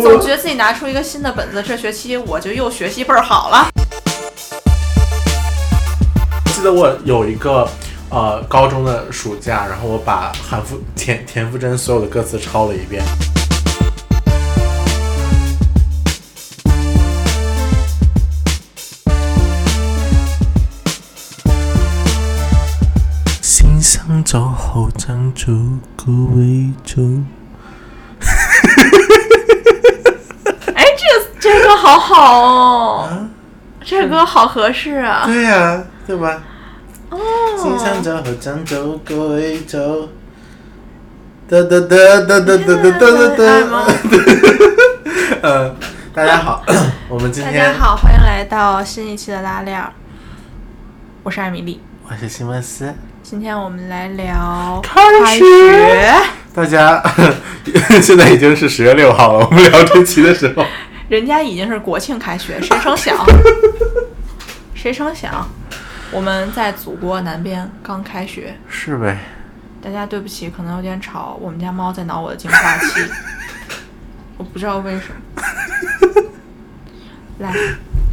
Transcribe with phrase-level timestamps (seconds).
[0.00, 3.68] 你总觉得自己拿出一个新的本子，这学期我就又学习倍儿好了。
[6.54, 7.68] 记得我有一个
[8.08, 13.04] 呃高中的暑假，然后我把韩复田田馥甄所有的歌词抄了一遍。
[24.24, 26.04] 走后长足够
[26.36, 27.02] 为走。
[31.80, 33.28] 好好哦，
[33.82, 35.22] 这个歌好合适啊。
[35.24, 36.42] 对呀、对吧？
[37.08, 37.18] 哦，
[37.56, 40.08] 心想走后长足够为走。
[41.48, 41.96] 哒哒哒
[42.28, 44.18] 哒哒哒哒哒哒爱吗哒。
[45.48, 45.74] 呃，
[46.14, 46.62] 大家好，
[47.08, 49.90] 我们今天大家好，欢迎来到新一期的拉链儿，
[51.22, 51.80] 我是艾米丽。
[52.06, 52.94] 我是西蒙斯。
[53.22, 55.00] 今天我们来聊开
[55.38, 56.12] 学。
[56.54, 57.02] 大家
[58.02, 60.64] 现在已经是十月六号了，我们聊这期的时候，
[61.10, 63.16] 人家已经是国庆开学，谁成想？
[64.72, 65.44] 谁成想？
[66.12, 69.18] 我们在祖国南边刚开学，是呗？
[69.82, 73.00] 大家对不起，可能有点吵，我们家猫在挠我的净化器，
[74.38, 76.22] 我不知道为什么。
[77.40, 77.52] 来，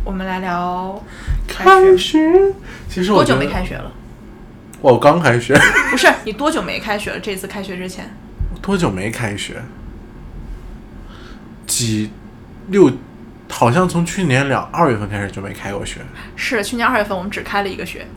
[0.04, 1.00] 我们来聊
[1.48, 1.98] 开学。
[1.98, 2.54] 学，
[2.90, 3.92] 其实我多久没开学了？
[4.82, 5.56] 我刚开学，
[5.92, 7.20] 不是，你多久没开学了？
[7.20, 8.10] 这次开学之前，
[8.60, 9.62] 多久没开学？
[11.68, 12.10] 几
[12.68, 12.92] 六，
[13.50, 16.02] 好像从去年两二月份开始就没开过学。
[16.36, 18.06] 是去年二月份我们只开了一个学。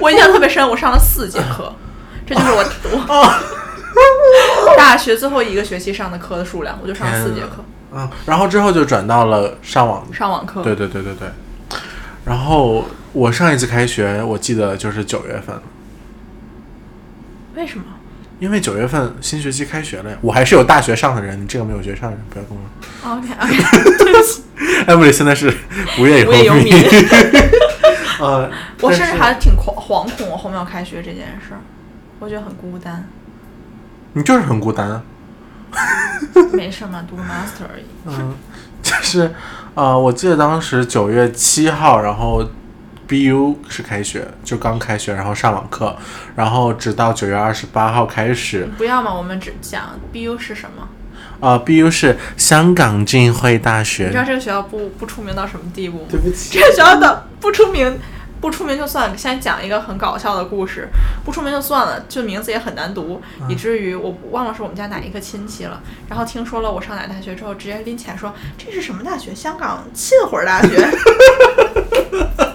[0.00, 1.72] 我印象特别深，我上了四节课，
[2.26, 2.64] 这就是我
[4.66, 7.64] 我大学最后一个学期上的课的数量，我就上了四节课，
[7.96, 10.04] 啊，然后之后就转到了上网。
[10.12, 10.62] 上网课。
[10.62, 11.28] 对对对对对。
[12.24, 15.60] 然后我上一次开学，我记得就是九月份，
[17.54, 17.84] 为什么？
[18.42, 20.16] 因为九月份新学期开学了呀。
[20.20, 23.14] 我还是有大学上的人，你这个没有学上的人不要跟我。
[23.14, 23.56] OK OK，
[24.02, 24.42] 对不起，
[24.84, 25.46] 艾米丽现在是
[26.00, 26.74] 无业游民。
[28.18, 28.50] 呃，
[28.80, 31.60] 我甚至还挺惶惶恐，我后面要开学这件事儿，
[32.18, 33.08] 我觉得很孤单。
[34.14, 35.02] 你就是很孤单啊。
[36.52, 37.84] 没事嘛，读个 master 而已。
[38.06, 38.34] 嗯，
[38.82, 39.32] 就是
[39.74, 42.44] 呃，我记得当时九月七号，然后
[43.08, 45.96] BU 是开学，就刚开学，然后上网课，
[46.36, 48.68] 然后直到九月二十八号开始。
[48.78, 50.88] 不要嘛，我们只讲 BU 是什么。
[51.40, 54.24] 呃，BU 是香港浸会大学你知道。
[54.24, 56.04] 这个学校不不出名到什么地步吗？
[56.08, 57.98] 对不起这个学校的不出名，
[58.40, 59.16] 不出名就算了。
[59.16, 60.88] 先讲一个很搞笑的故事，
[61.24, 65.80] 不出名就算了，就名字也很难读，以至于我忘了是我们家哪一个亲戚了。
[66.08, 69.34] 然后听说了我上哪大学之后，直接拎起来说这是什么大学？
[69.34, 70.88] 香港浸会大学。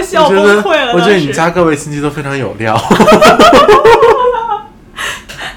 [0.00, 0.92] 我笑崩我觉得，溃了。
[0.94, 2.76] 我觉得你家各位亲戚都非常有料。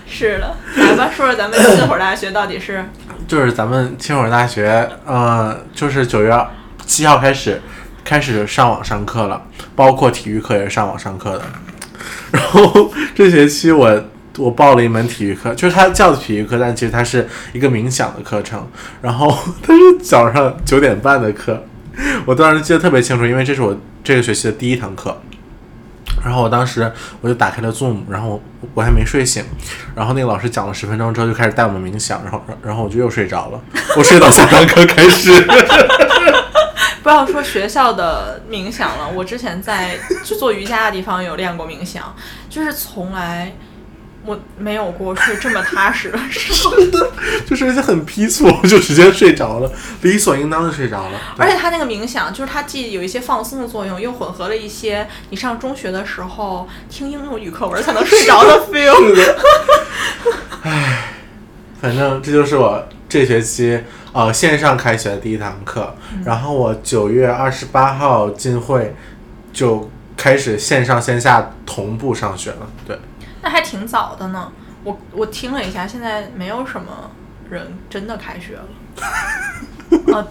[0.05, 2.85] 是的，来吧，说说咱们浸会大学到底是
[3.27, 6.47] 就是咱们清华大学，呃，就是九月
[6.85, 7.61] 七号开始
[8.05, 9.41] 开始上网上课了，
[9.75, 11.41] 包括体育课也是上网上课的。
[12.31, 14.03] 然后这学期我
[14.37, 18.65] 我报了一门体育课，就是它叫体育课，但其实它是一个冥想的课程。
[19.01, 21.61] 然后它是早上九点半的课，
[22.25, 25.21] 我当时记得特别清楚，因为这是我这个学期的第一堂课。
[26.23, 26.89] 然后我当时
[27.19, 28.41] 我就打开了 Zoom，然后我
[28.75, 29.43] 我还没睡醒，
[29.93, 33.59] 然后那个老师讲了十分钟之后就开始带我们冥想，然后然后我就又睡着了，
[33.97, 35.31] 我睡到下堂课开始。
[37.03, 42.15] 不要说学校的冥想了，我之前在做瑜伽的地方有练过冥想，
[42.49, 43.53] 就是从来
[44.25, 46.73] 我没有过睡这么踏实的时候。
[47.45, 51.19] 就是而且很批促，我就直接睡着了，理所应当的睡着了。
[51.38, 58.95] 而且他那个冥想，就是它既有一些放松的作用，又混合了一些你上中学的时候听英语课文才能睡着的 feel。
[59.07, 59.38] 是的，
[60.63, 61.13] 唉，
[61.81, 63.79] 反正这就是我这学期
[64.13, 65.95] 呃线上开学的第一堂课，
[66.25, 68.95] 然后我九月二十八号进会
[69.51, 72.67] 就开始线上线下同步上学了。
[72.87, 72.97] 对，
[73.43, 74.51] 那还挺早的呢。
[74.84, 77.11] 我我听了一下，现在没有什么
[77.49, 78.66] 人真的开学了。
[80.17, 80.25] 啊，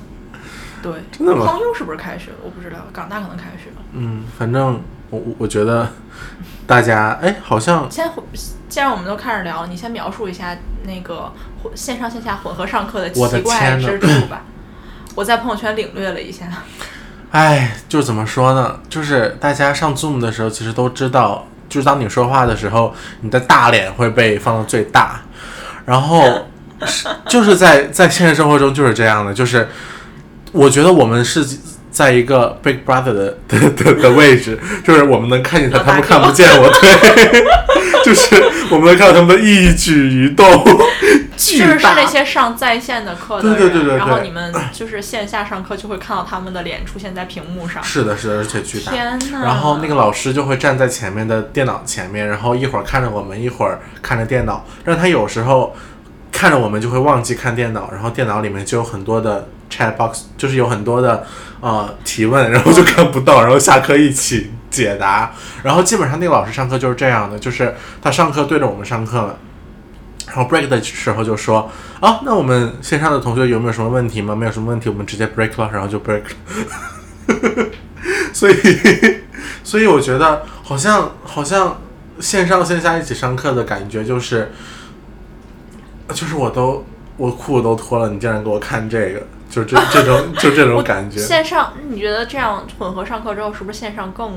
[0.82, 2.38] 对，真的吗康优是不是开学了？
[2.42, 3.82] 我不知道，港大可能开学了。
[3.92, 5.88] 嗯，反正我我我觉得
[6.66, 8.24] 大家哎好像先混，
[8.68, 11.32] 既然我们都开始聊，你先描述一下那个
[11.62, 14.42] 混线上线下混合上课的奇怪之处吧。
[15.14, 16.46] 我在朋友圈领略了一下，
[17.32, 18.80] 哎，就怎么说呢？
[18.88, 25.22] 就是大家上 Zoom 的时候，其实都知道，就是当你说话的时候，你的大脸会被放到最大，
[25.86, 26.22] 然后
[26.84, 29.66] 是 就是在在现实生活中就是这样的，就是
[30.52, 31.42] 我觉得我们是
[31.90, 37.44] 在一个 Big Brother 的的的的位置，就是我们能看见他，他们看不见我，对，
[38.04, 38.36] 就是
[38.70, 40.44] 我们能看到他们的一举一动，
[41.50, 41.86] 巨就是是。
[41.94, 47.82] 那些上在线的课的人，对对对对对然后你们就是线下上课就会看到他们的脸出现在屏幕上。
[47.84, 48.92] 是的，是的，而且巨大。
[48.92, 49.42] 天呐！
[49.42, 54.64] 然后那个老师就会站在前面的电脑前面，然后一会儿看着我们，一会儿看着电脑。
[54.84, 55.74] 让他有时候
[56.30, 61.26] 看着我们就会忘记看电脑，然后电脑里面就有很多的 chat box，就是有很多的
[61.60, 65.32] 呃提问，然后就看不到，然后下课一起解答。
[65.62, 69.38] 然后基本上那个老师上课就是这样的，就是他上课对着我们上课了。
[70.26, 71.70] 然后 break 的时候就说
[72.00, 74.34] 啊，那我们线上的同学有没有什么问题吗？
[74.34, 77.66] 没有什么问题，我们直接 break 了，然后就 break 了。
[78.32, 78.54] 所以，
[79.62, 81.80] 所以我觉得好像好像
[82.18, 84.50] 线上线下一起上课的感觉就是，
[86.08, 86.84] 就是我都
[87.16, 91.18] 我裤子都脱了，你竟然给我看这个，就这这种就这种感觉。
[91.18, 94.32] 线上，你觉得这样混合上课之后，是不是线上更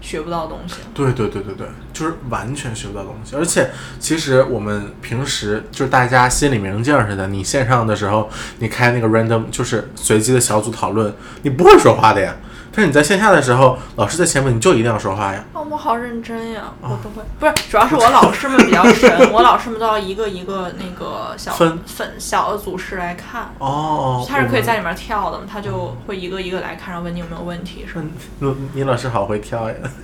[0.00, 0.74] 学不到东西？
[0.94, 3.34] 对对对对对，就是完全学不到东西。
[3.36, 11.12] 而且其实我们平时就是大家心里明镜似的，你线上的时候，你开那个 random 就是随机的小组讨论，
[11.42, 12.36] 你不会说话的呀。
[12.76, 15.42] 但是你在线下的时候，老师在前面，你就一定要说话呀。
[15.54, 17.22] 哦，我好认真呀，啊我不会。
[17.40, 23.50] 不是，主要是我老师们比较神，我老师们都要一个一个那个小分分小的组室来看。
[23.58, 28.04] 哦，他是可以在里面跳的，他就会一个一个来看，然后问你有没有问题什么。
[28.40, 29.74] 你你老师好会跳呀。
[29.82, 29.90] 的。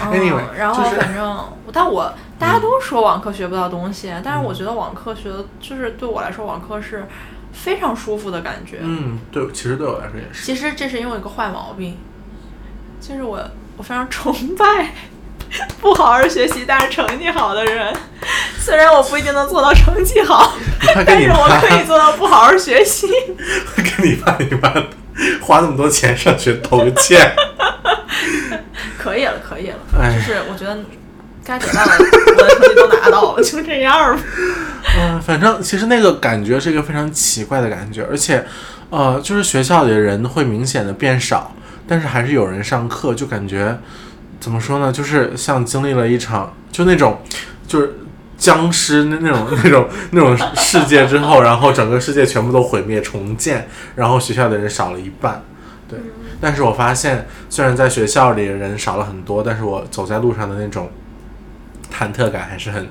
[0.00, 7.06] Anyway，嗯，然后就是反正，但我大家都说网课学不到东西，但是我觉得网课学的，就是对我来说，网课是
[7.52, 8.78] 非常舒服的感觉。
[8.80, 10.44] 嗯，对，其实对我来说也是。
[10.44, 11.98] 其实这是因为我一个坏毛病，
[13.00, 13.38] 就是我
[13.76, 14.92] 我非常崇拜
[15.80, 17.94] 不好好学习但是成绩好的人。
[18.58, 20.54] 虽然我不一定能做到成绩好，
[21.06, 23.08] 但是我，可以做到不好好学习。
[23.76, 24.72] 跟你爸你妈
[25.40, 27.34] 花那么多钱上学投个歉。
[28.98, 30.78] 可以了，可以了，哎就是我觉得
[31.44, 34.22] 该得到的我的成绩都拿到了，就这样吧。
[34.98, 38.44] 嗯，反正其实那个感觉是一个非常奇怪的感觉，而且，
[38.90, 41.52] 呃，就是学校里的人会明显的变少，
[41.88, 43.78] 但是还是有人上课，就感觉
[44.38, 47.22] 怎么说呢，就是像经历了一场就那种
[47.66, 47.94] 就是
[48.36, 53.66] 僵尸那那种那种那种世界之后，然后整个世界全部都毁灭重建，
[53.96, 55.42] 然后学校的人少了一半。
[55.88, 55.98] 对，
[56.40, 60.90] 但是我发现，虽然在学校里人少了很多，但是我走在路上的那种
[61.92, 62.88] 忐忑感还是很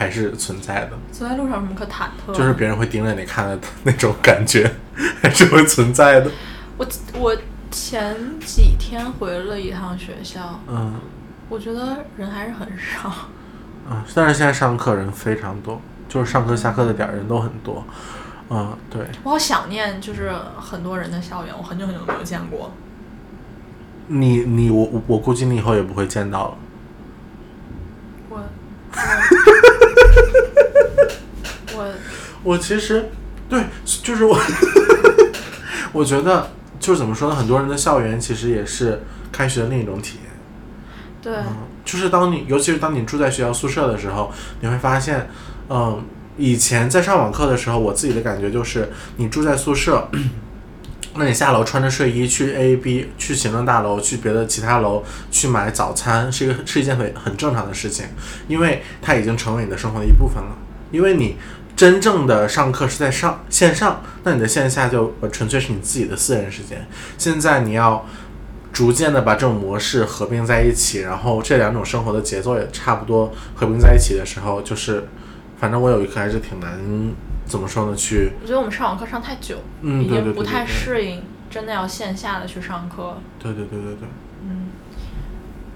[0.00, 0.92] 还还是存在的。
[1.12, 2.34] 走在路上有什么可忐忑？
[2.34, 4.72] 就是别人会盯着你看的 那种感觉，
[5.20, 6.30] 还是会存在的。
[6.78, 6.86] 我
[7.18, 7.36] 我
[7.70, 10.94] 前几天回了一趟学校，嗯
[11.50, 13.12] 我觉得人还是很少。
[13.90, 17.84] 嗯，但是现在上课人非常多，就是上课下课的点儿人都很多。
[18.48, 22.72] 嗯，对，我好想念，就是很多人的校园，我很久很久没有见过。
[24.08, 26.54] 你你我我我估计你以后也不会见到了。
[31.74, 31.92] 我我我
[32.42, 33.10] 我其实
[33.48, 34.38] 对，就是我，
[35.92, 39.02] 我觉得就是怎么说呢，很多人的校园其实也是
[39.32, 40.30] 开学的另一种体验。
[41.22, 45.28] 对嗯，就是当你，尤其是当你住在学校宿舍的时候，你会发现，
[45.68, 46.02] 嗯，
[46.38, 50.08] 以前在上网课的时候，我自己的感觉就是，你住在宿舍，
[51.14, 58.06] 那你下楼穿着睡衣去 A、B 去行政大楼，去别的其他楼去买早餐，是一个是一件很很正常的事情，
[58.46, 60.56] 因为它已经成为你的生活的一部分了。
[60.92, 61.36] 因为你
[61.74, 66.86] 真正的上课是在上线上，那你的线下就纯粹是你自己的私人时间。
[67.18, 68.06] 现在你要
[68.72, 75.08] 逐渐的把这种模式合并在一起，然后这两种生活的节奏也差不多合并在一起的时候，就是
[75.58, 76.78] 反正我有一刻还是挺难
[77.50, 83.16] 怎么说呢，去我觉得我们上网课上太久，已嗯对对对经不太适应，真的要线下的去上课。
[83.38, 84.08] 对对对对对，
[84.44, 84.68] 嗯，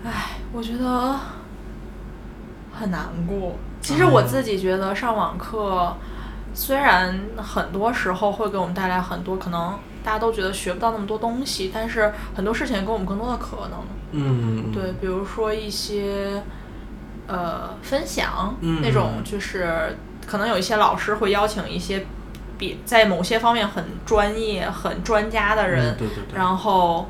[0.05, 1.19] 唉，我觉得
[2.73, 3.57] 很难过。
[3.81, 5.95] 其实我自己觉得上网课，
[6.55, 13.81] 虽然很多时候会给我们带来很多可能大家都觉得学不到那么多东西，但是很多事情也给我们更多的可能。
[14.13, 16.43] 嗯，对，比如说一些
[17.27, 22.07] 呃分享、嗯那种，就是可能有一些老师会邀请一些
[22.59, 27.09] 比在某些方面很专业、很专家的人，嗯对对对然后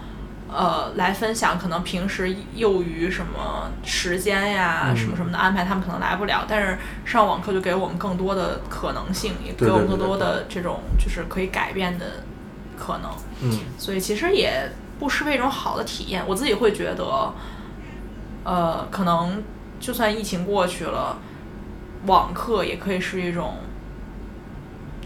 [0.51, 12.07] 呃来分享可能平时由于什么时间呀、嗯什么什么的安排，他们可能来不了，但是上网课就给我们更多的可能性，也给我们更多的这种就是可以改变的
[12.79, 13.11] 可能。
[13.43, 16.23] 嗯所以其实也不失为一种好的体验。
[16.27, 17.35] 我自己会觉得，
[18.45, 19.43] 呃，可能
[19.81, 21.19] 就算疫情过去了，
[22.07, 23.57] 网课也可以是一种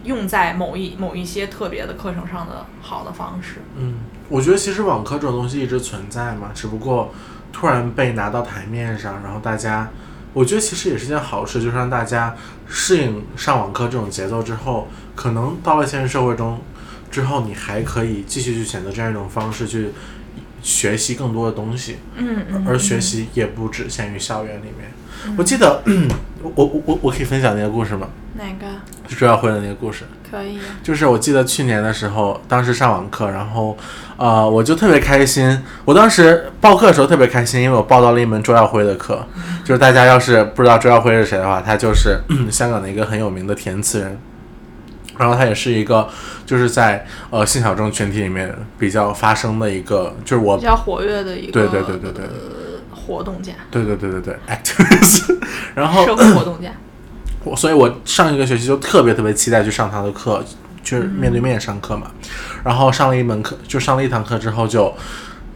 [0.04, 3.56] 用在某一某一些特别的课程上的好的方式。
[3.76, 3.94] 嗯，
[4.28, 7.12] 我觉得其实网课这种东西一直存在嘛，只不过
[7.52, 9.88] 突然被拿到台面上，然后大家，
[10.32, 12.34] 我觉得其实也是件好事，就是让大家
[12.66, 16.60] 适应上网课这种节奏之后，可能到了现实社会中
[17.10, 19.90] 之后，你还可以继续去选择这样一种方式去
[20.62, 24.90] 学习更多的东西，嗯嗯，而学习也不只限于校园里面。
[25.36, 25.82] 我记得
[26.42, 28.08] 我我我我可以分享那个故事吗？
[28.36, 28.66] 哪个
[29.06, 30.04] 就周耀辉的那个故事。
[30.30, 30.58] 可以？
[30.82, 33.76] 就是我记得去年的时候，当时上网课，然后，
[34.16, 35.62] 呃，我就特别开心。
[35.84, 39.24] 我当时报课的时候特别开心，因为我报到了一门周耀辉的课。
[39.64, 42.18] 就是大家要是不知道周耀辉是谁的话，他就是
[42.50, 44.18] 香港的一个很有名的填词人，
[45.18, 46.08] 然后他也是一个
[46.46, 52.30] 就是在呃性小众群体里面比较发声的一个，就是我比较活跃的一个，对对对对对呃，
[53.08, 55.34] 活动家，对对对对对 activist，
[55.74, 56.70] 然后社会活动家。
[57.42, 60.44] 我所以，我上一个学期就特别特别期待去上他的课，
[60.82, 62.10] 就是面对面上课嘛。
[62.62, 64.92] 然后上了一门课，就上了一堂课之后就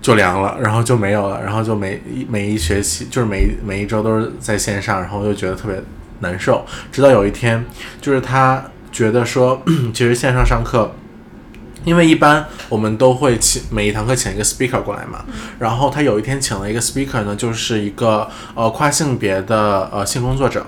[0.00, 5.82] 就凉了，然后就没有了，然后就每一每一学期就是每一每一周都是在线上，然后就觉得特别
[6.20, 6.64] 难受。
[6.90, 7.62] 直到有一天，
[8.00, 9.60] 就是他觉得说，
[9.92, 10.90] 其实线上上课。
[11.84, 15.24] 因为一般我们都会请每一堂课请一个 speaker 过来嘛，
[15.58, 20.64] 然后他有一天请了一个 speaker 呢，就是一个呃跨性别的呃性工作者，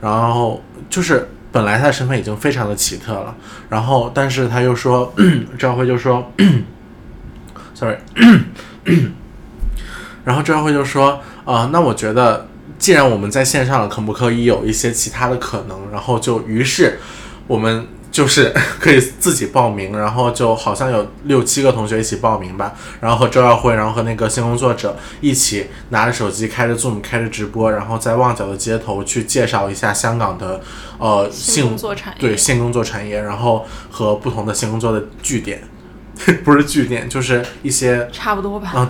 [0.00, 3.34] 然后就是本来他的身份已经非常的奇特了，
[3.70, 5.12] 然后但是他又说，
[5.58, 6.30] 赵辉就说，
[7.74, 7.96] sorry，
[10.24, 12.46] 然后赵辉就说，啊，那我觉得
[12.78, 15.90] 既然我们在线上了，可不可以有一些其他的可能？
[15.90, 17.00] 然后就于是
[17.46, 17.86] 我们。
[18.18, 30.60] 就是 可以自己报名，然后就好像有六七个同学一起报名吧，然后和周耀辉，然后和那个性工作者一起拿着手机开着 Zoom 开着直播，然后在旺角的街头去介绍一下香港的
[30.98, 35.62] 呃性工作产业，对性工作产业，然后和不同的性工作的据点，
[36.42, 38.88] 不是据点，就是一些差不多吧，啊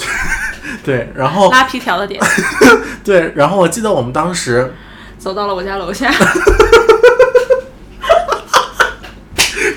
[0.82, 2.18] 对 对，然后拉皮条的点，
[3.04, 4.72] 对，然后我记得我们当时
[5.18, 6.10] 走到了我家楼下。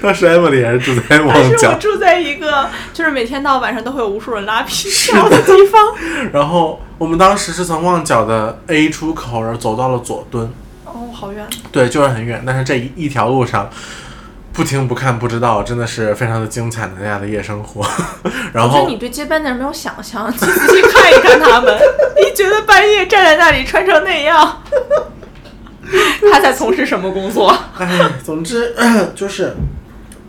[0.01, 5.79] 当时 Emily 也是住在旺角，我住在一个就是每天到晚上都会有无数人拉皮条的地方。
[6.33, 10.51] 然后我们当时是从旺角的 A 出口，然后走到了佐敦。
[10.85, 11.45] 哦，好远。
[11.71, 12.43] 对，就是很远。
[12.45, 13.69] 但是这一一条路上，
[14.51, 17.85] 不听不看不知道，真的是非常的精彩的那样的夜生活。
[18.53, 21.77] 然后，我觉得你对接班的人没有想象，你仔细看一看他们，
[22.17, 24.63] 你觉得半夜站在那里穿成那样，
[26.31, 27.55] 他在从事什么工作？
[27.77, 27.87] 哎，
[28.23, 28.75] 总之
[29.13, 29.55] 就是。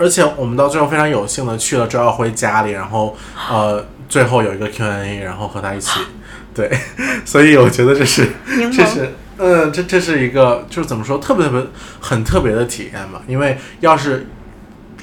[0.03, 3.17] 而且我们到最后非常有幸的去了周耀辉家里，然后
[3.49, 6.01] 呃，最后有一个 Q&A，然后和他一起，
[6.53, 6.69] 对，
[7.25, 8.29] 所以我觉得这是
[8.73, 11.67] 这是嗯，这这是一个就是怎么说特别特别
[12.01, 13.23] 很特别的体验嘛。
[13.29, 14.27] 因为要是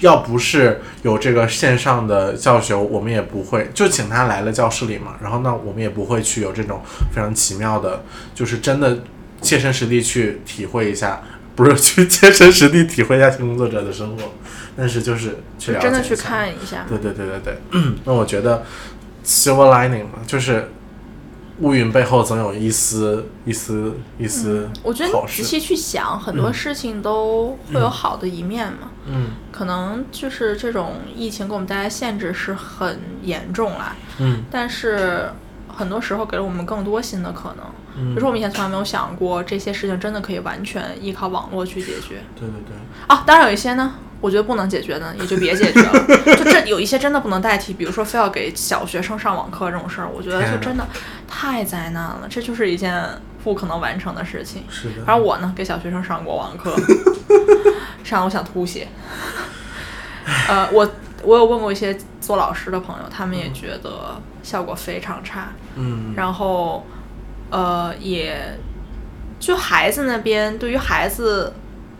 [0.01, 5.15] 要不是有这个线上的教学，我们也不会就请他来了教室里嘛。
[5.21, 6.81] 然后那我们也不会去有这种
[7.13, 8.03] 非常奇妙的，
[8.35, 8.99] 就是真的
[9.41, 11.21] 切身实地去体会一下，
[11.55, 14.23] 不是 去切身实地体会一下性工作者的生活。
[14.79, 17.57] 但是就是去真的去看一下，对对对对对。
[18.05, 18.63] 那我觉得
[19.25, 20.71] silver lining 嘛，就是
[21.59, 24.69] 乌云背后总有一丝一丝一丝。
[24.81, 28.91] 我觉得你仔细去想，很多事情都会有好的一面嘛。
[29.05, 29.31] 嗯。
[29.51, 33.93] 可能就是这种疫情给我们带来限制是很严重啦。
[34.19, 34.45] 嗯。
[34.49, 35.29] 但是
[35.67, 37.65] 很多时候给了我们更多新的可能。
[37.99, 38.09] 嗯。
[38.09, 42.23] 比如说我们以前从来没有想过这些事情真的可以完全依靠网络去解决。
[42.35, 42.75] 对对对。
[43.07, 43.95] 啊，当然有一些呢。
[44.21, 46.35] 我觉得不能解决的，也就别解决了。
[46.35, 50.85] 就这有一些真的不能代替，比如说非要给小学生上网课这种事儿，我觉得就真的
[51.25, 52.27] 太灾难了。
[52.29, 53.01] 这就是一件
[53.45, 54.65] 不可能完成的事情。
[54.69, 55.05] 是的。
[55.05, 56.75] 反正我呢，给小学生上过网课，
[58.03, 58.89] 上我想吐血。
[60.49, 60.91] 呃，我
[61.23, 65.53] 我有问过一些做老师的朋友，他们也觉得效果非常差。
[65.75, 66.13] 嗯。
[66.17, 66.85] 然后，
[67.49, 68.57] 呃，也
[69.39, 71.53] 就孩子那边，对于孩子。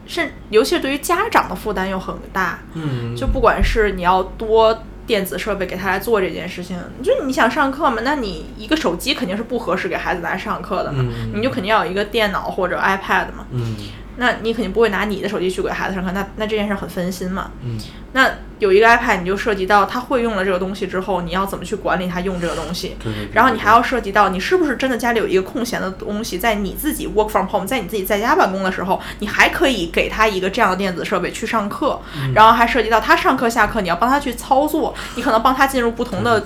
[0.08, 2.58] 甚，尤其是对于家长的负担又很大。
[2.74, 13.46] 嗯，就不管是你要多电子设备给他来做这件事情，就你想上课嘛，那你一个手机肯定是不合适给孩子来上课的嘛，你就肯定要有一个电脑或者 iPad 嘛。
[13.52, 13.76] 嗯。
[14.20, 17.50] 那你肯定不会拿你的手机去给孩子上课，那那这件事很分心嘛。
[17.64, 17.78] 嗯。
[18.12, 22.98] 那有一个 iPad，你就涉及到他会用了这个东西之后，你要怎么去管理他用这个东西？
[23.02, 23.30] 对对。
[23.32, 31.98] 然后你还要涉及到你是不是真的家里有一个空闲的东西，在你自己 work from home，在你自己在家办公的时候，你还可以给他一个这样的电子设备去上课。
[32.34, 36.46] 然后还涉及到他上课下课，你要帮他去操作， 你可能帮他进入不同的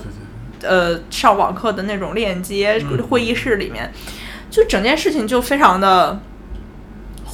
[0.62, 3.92] 呃上网课的那种链接会议室里面，
[4.51, 6.20] 就整件事情就非常的。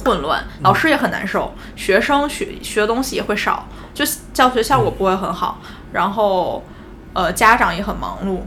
[0.04, 5.60] 混乱，老师也很难受，学生学学的东西也会少，就教学效果不会很好，
[5.92, 6.64] 然后
[7.12, 8.40] 呃家长也很忙碌，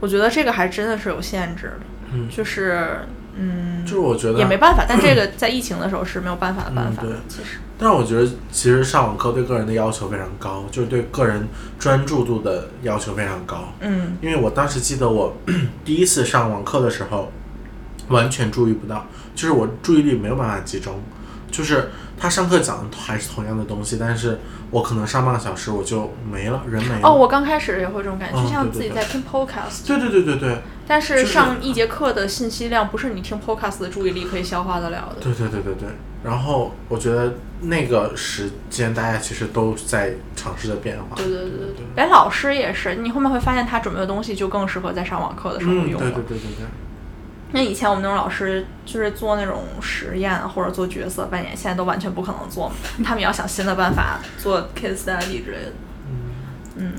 [0.00, 2.28] 我觉得这个还真的是有限制的，嗯。
[2.28, 7.58] 就是嗯，就是我觉得也没办法，但这个在疫情的时候是没有办法的办法嗯对，其实。
[7.78, 13.72] 但是我觉得其实上网课对个人的要求非常高，就是对个人专注度的要求非常高。
[13.80, 14.18] 嗯。
[14.20, 15.34] 因为我当时记得我
[15.82, 17.32] 第一次上网课的时候，
[18.08, 21.00] 完全注意不到，就是我注意力没有办法集中，
[21.50, 24.38] 就是他上课讲的还是同样的东西，但是
[24.70, 27.08] 我可能上半个小时我就没了，人没了。
[27.08, 35.22] 哦，我刚开始也会这种感觉，嗯就像自己在听 podcast，对对对对对但是是上一节课的信息量不是你听 podcast 的注意力可以消化得了的。
[35.22, 35.88] 对对对对对。
[36.24, 41.16] 然后我觉得那个时间大家其实都在尝试着变化。
[41.16, 46.10] 对对对对对，连老师也是，你后面会发现他准备的东西就更适合在上网课的时候嗯，用了。
[46.10, 46.66] 对对对对对。
[47.54, 52.72] 那以前我们那种老师就是做那种实验或者做角色扮演，现在都完全不可能做，
[53.04, 55.72] 他们也要想新的办法做 case study 之类的。
[56.76, 56.92] 嗯，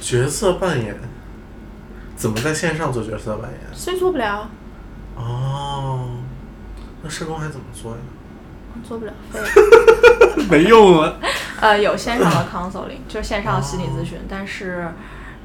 [0.00, 0.96] 角色扮演，
[2.16, 3.60] 怎么在线上做角色扮演？
[3.72, 4.48] 所以做不了，
[5.14, 6.08] 哦，
[7.02, 7.98] 那社工还怎么做呀？
[8.82, 9.40] 做不了，废。
[10.50, 11.16] 没用了。
[11.60, 14.88] 呃，有线上的 counseling，就是线上的心理咨询，但是。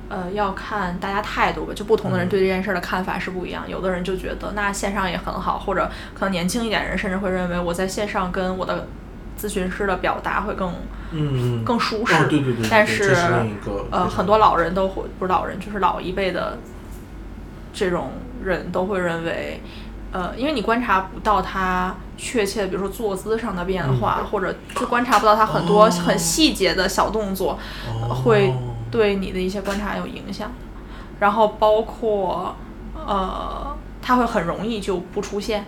[0.09, 3.63] 呃，要看大家态度吧，就不同的人对这件事儿的看法是不一样。
[3.69, 8.87] 有的人就觉得那线上也很好，或者可能年轻一点人甚至会认为我在线上跟我的
[9.39, 10.73] 咨询师的表达会更
[11.11, 12.15] 嗯，更舒适。
[12.15, 13.15] 哦，对对对对但是
[13.91, 16.57] 呃，很多老人都会不是老人，就是老一辈的
[17.71, 18.11] 这种
[18.43, 19.61] 人都会认为，
[20.11, 28.53] 呃，因为你观察不到他确切，比如说坐姿上的变化，或者就观察不到他很多哦很细节的小动作，哦会
[28.91, 30.51] 对你的一些观察有影响。
[31.19, 32.55] 然后包括
[32.95, 35.65] 呃，他会很容易就不出现。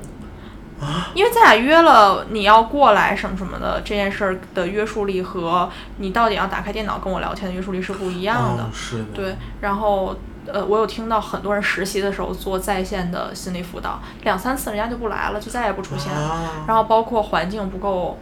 [0.81, 8.63] 啊因为咱俩约了你要过来什么什么的这件事儿的约束力和你到底要打开电脑跟我聊天的约束力是不一样的。
[8.63, 10.15] 哦、是的，对，然后
[10.47, 16.29] 呃，我有听到很多人实习的时候做在线的心理辅导，两三次人家就不来了，就再也不出现了。
[16.29, 18.17] 啊、然后包括环境不够，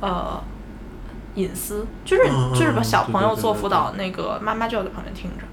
[0.00, 0.42] 呃，
[1.34, 5.44] 隐私，就是嗯就是把小朋友做辅导，那个妈妈就要在旁边听着。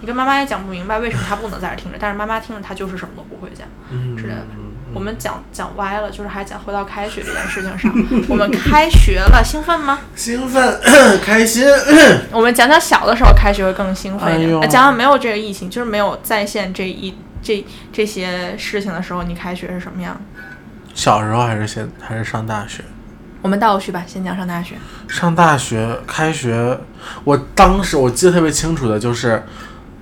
[0.00, 3.66] 你跟妈妈也讲不明白为什么她不能在这儿听着，但是妈妈听着她就是什么都不会讲。
[3.90, 4.46] 嗯之类的
[4.94, 7.92] 我们讲讲歪了，就是还讲回到开学这件事情上。
[8.28, 9.98] 我们开学了，兴奋吗？
[10.14, 10.80] 兴奋
[11.22, 11.66] 开心，
[12.32, 20.18] 我们讲讲小的时候开学会更兴奋一点，讲讲没有这个疫情，就是没有在线这一这这些事情的时候，你开学是什么样？
[20.94, 22.82] 小时候还是先还是上大学？
[23.46, 24.74] 我们倒序吧，先讲上大学。
[25.06, 26.76] 上大学开学，
[27.22, 29.40] 我当时我记得特别清楚的就是，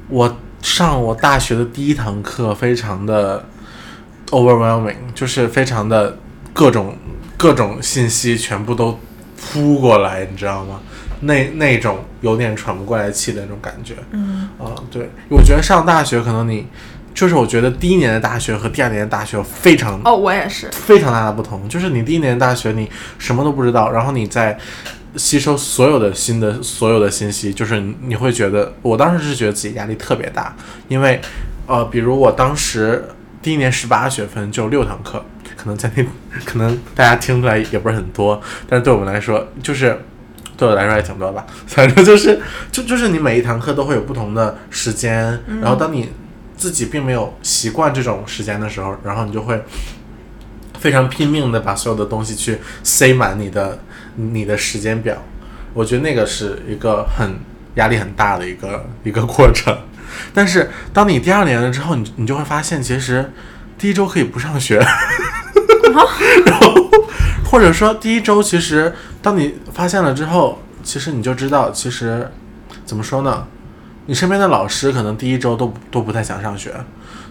[0.09, 3.45] 我上我大学的第一堂课非常的
[4.31, 6.17] overwhelming，就是非常的
[6.55, 6.97] 各种
[7.37, 8.99] 各种信息全部都
[9.39, 10.81] 扑过来，你知道吗？
[11.21, 13.97] 那那种有点喘不过来气的那种感觉。
[14.13, 16.67] 嗯啊，对，我觉得上大学可能你，
[17.15, 20.69] 就是我觉得第一年的大学和第二年的大学非常哦，我也是。
[20.73, 24.59] 非常大的不同，就是你第一年大学你什么都不知道，然后你在
[25.17, 30.55] 吸收所有的新的所有的信息，就是你你会觉得，我当时是觉得自己压力特别大，
[30.89, 31.21] 因为
[31.67, 33.05] 呃，比如我当时
[33.41, 35.25] 第一年十八学分就六堂课，
[35.57, 36.05] 可能在那
[36.45, 39.99] 可能大家听出来也不是很多，但是对我们来说就是。
[40.57, 46.09] 对我来说也挺多吧，反正就是，就就是你每一堂课都会有不同的时间，然后当你
[46.57, 49.63] 自己并没有习惯这种时间的时候，然后你就会
[50.79, 53.79] 非常拼命的把所有的东西去塞满你的
[54.17, 55.17] 你的时间表。
[55.73, 57.39] 我觉得那个是一个很
[57.75, 59.77] 压力很大的一个一个过程。
[60.33, 63.33] 但是当你第二年了之后，你你就会发现，其实
[63.77, 64.79] 第一周可以不上学，
[66.47, 66.91] 然后
[67.51, 72.31] 或者说第一周其实当你发现了之后，其实你就知道，其实
[72.85, 73.45] 怎么说呢？
[74.07, 76.75] 你身边的老师可能第一周都都不太想上学，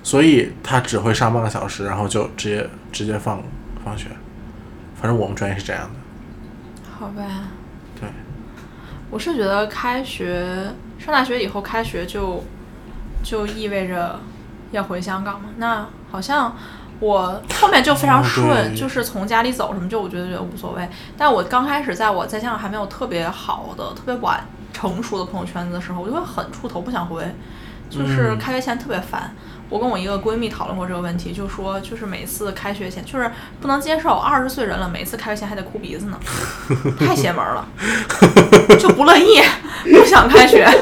[0.01, 3.41] 所以他只会上半个小时，然后就直接直接放
[3.85, 4.07] 放学。
[4.95, 6.89] 反正我们专业是这样的。
[6.99, 7.23] 好吧。
[7.99, 8.09] 对，
[9.11, 12.43] 我是觉得开学上大学以后开学就
[13.21, 14.19] 就意味着
[14.71, 16.55] 要回香港嘛，那好像
[16.99, 20.87] 我后面就非常哦顺，对就是从家里走什么就我觉得觉得无所谓。
[21.15, 27.23] 但我刚开始在我在香港还没有特别好的、特别晚成熟的朋友圈子的时候，我就会很怵头，不想回，
[27.89, 29.33] 就是嗯开学前特别烦。
[29.69, 33.31] 我跟我一个闺蜜讨论过这个问题，就说就是每次开学前就是
[33.61, 36.19] 不能接受，二十岁人了，每次开学前还得哭鼻子呢，
[36.99, 37.65] 太邪门了，
[38.77, 39.41] 就不乐意，
[39.85, 40.67] 不想开学。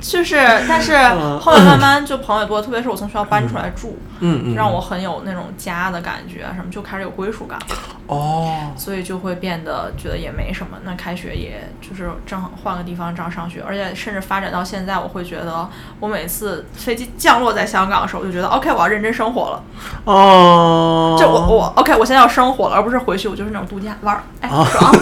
[0.00, 0.36] 就是，
[0.68, 0.98] 但是
[1.38, 7.58] 后来慢慢就朋友多，特别是我从学校搬出来住，嗯嗯，让我很有那种家的感觉啊，什么就开始有归属感。
[7.58, 7.66] 了，
[8.06, 10.78] 哦，所以就会变得觉得也没什么。
[10.84, 19.62] 那开学也就是正好换个地方正好上学，而且甚至发展到现在，我会觉得我每次飞机降落在香港的时候，我就觉得 OK，我要认真生活了。
[20.04, 24.64] 哦，就我我 OK，我现在要生活了，而不是回去我就是那种度假玩儿，哎，哦。
[24.64, 24.92] 爽，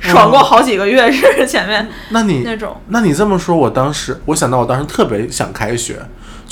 [0.00, 2.76] 爽过好几个月是前面那你那种。
[2.88, 6.00] 那你这么说，我当时我想到我当时特别想开学，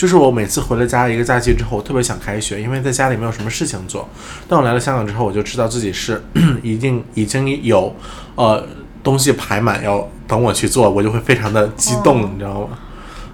[0.00, 4.08] 就是我每次回了家一个假期之后，我特别想开学，因为在家里没有什么事情做。
[4.48, 6.24] 但我来了香港之后，我就知道自己是
[6.62, 7.94] 一定已经有
[8.34, 8.66] 呃
[9.02, 12.78] 东西排满要等我去做，我就会非常的激动，哦你知道吗？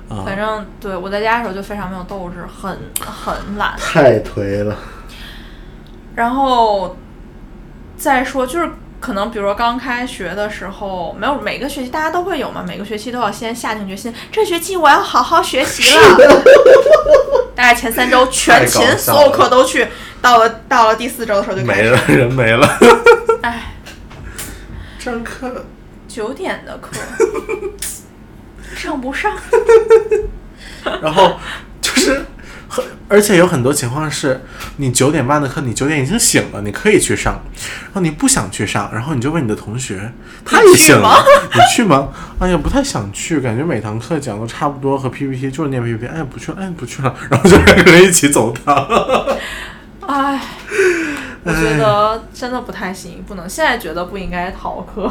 [0.08, 3.76] 啊、反正对我在家的时候就非常没有斗志，很很懒。
[3.78, 4.76] 太颓了。
[6.16, 6.96] 然后
[7.96, 8.68] 再说就是
[9.00, 16.42] 可能比如说刚开学的时候，没有每个学期大家都会有嘛，每个学期都要先下定决心，这学期我要好好学习了。
[17.54, 19.86] 大概前三周全勤所有课都去，
[20.20, 22.78] 到了到了第四周的时候就，没了，人没了。
[23.42, 23.74] 哎，
[24.98, 25.64] 上课
[26.06, 26.90] 九点的课
[28.76, 29.32] 上不上？
[31.00, 31.38] 然后
[31.80, 32.24] 就是
[32.68, 34.40] 很，而且有很多情况是，
[34.76, 37.40] 你九点半的课，你九点已经醒了，你可以去上，
[37.84, 40.12] 然后你不想去上，然后你就问你的同学，
[40.44, 41.24] 他也醒了，
[41.54, 42.08] 你去吗？
[42.38, 48.74] 哎呀，不太想去，感觉每堂课讲的差不多，和 PPT 就是念 PPT，哎，不去了，哎，不去了，然后就两个人一起走堂。
[50.06, 50.40] 哎，
[51.42, 53.48] 我觉得真的不太行，不能。
[53.48, 55.10] 现在觉得不应该逃课。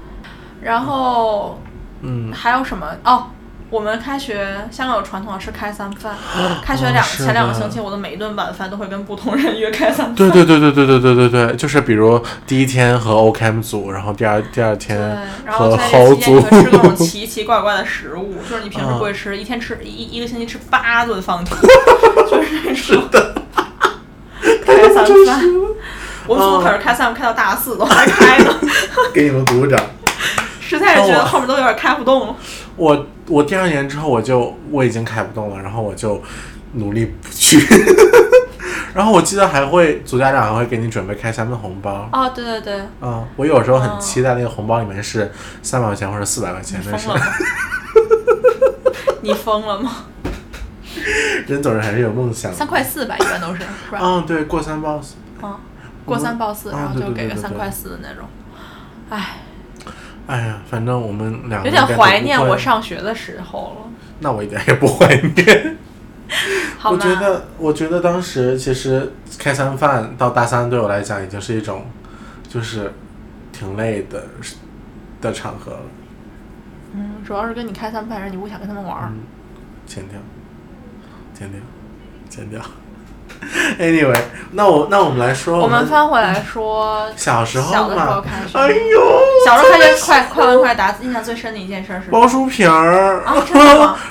[0.60, 1.60] 然后
[2.02, 2.86] 嗯，还有什么？
[3.04, 3.28] 哦，
[3.76, 6.14] 我们开学，香港有传统是开三饭。
[6.64, 10.14] 开学两、哦前两个星期，我的每一顿晚饭都会跟不同人约开三饭。
[10.14, 14.98] 对对对对对对对对对，就是比如第一天和 OCAM 组，然后第二第二对天，
[15.44, 16.96] 然后和在这期吃各种。
[16.96, 21.54] 奇奇怪怪的食物，就是你平时嗯不会吃，一天吃一一个星期吃八顿放题，
[22.30, 23.02] 就是那种。
[24.64, 25.40] 开三饭，
[26.26, 28.54] 我们组可是开三饭开到大四都还开呢，
[29.12, 29.78] 给你们鼓掌。
[30.58, 32.34] 实在是觉得后面都有点开不动了。
[32.74, 36.22] 我我第二年之后我就我已经开不动了，然后我就
[36.72, 37.58] 努力不去。
[38.94, 42.08] 然后我记得还会组家长还会给你准备开箱的红包。
[42.12, 45.30] 哦，对对对，嗯，我有时候很哦期待那个红包里面是
[45.62, 47.08] 三百块钱或者四百块钱，但是？
[49.20, 49.92] 你疯了吗？
[51.46, 52.56] 人总是还是有梦想的。
[52.56, 53.66] 三块四吧，一般都是，是？
[54.00, 55.14] 嗯，对，过三 boss。
[55.42, 55.54] 嗯，
[56.06, 58.26] 过三报四，啊然后就给个三块四的那种。
[59.10, 59.40] 唉，
[60.26, 62.58] 哎呀，反正我们两个有点怀念我。
[62.58, 63.90] 上学的时候了。
[64.18, 65.76] 那我一点也不怀念。
[66.78, 66.90] 好？
[66.90, 71.84] 我觉得，我觉得当时其实开三饭到大三对我来讲已经是一种，
[72.48, 72.92] 就是
[73.52, 74.24] 挺累的
[75.20, 75.80] 的场合了。
[76.94, 79.08] 嗯，主要是跟你开三饭，人你不想跟他们玩儿。
[79.12, 79.20] 嗯，
[79.86, 80.18] 剪掉，
[81.32, 81.60] 剪掉，
[82.28, 82.60] 剪掉。
[83.78, 84.18] Anyway，
[84.52, 93.22] 那我那我们来说，我们们翻回来说， 小时候小的时候嘛，开始，哎呦，小时候开学快快问快答，印象最深的一件事是，包书皮儿，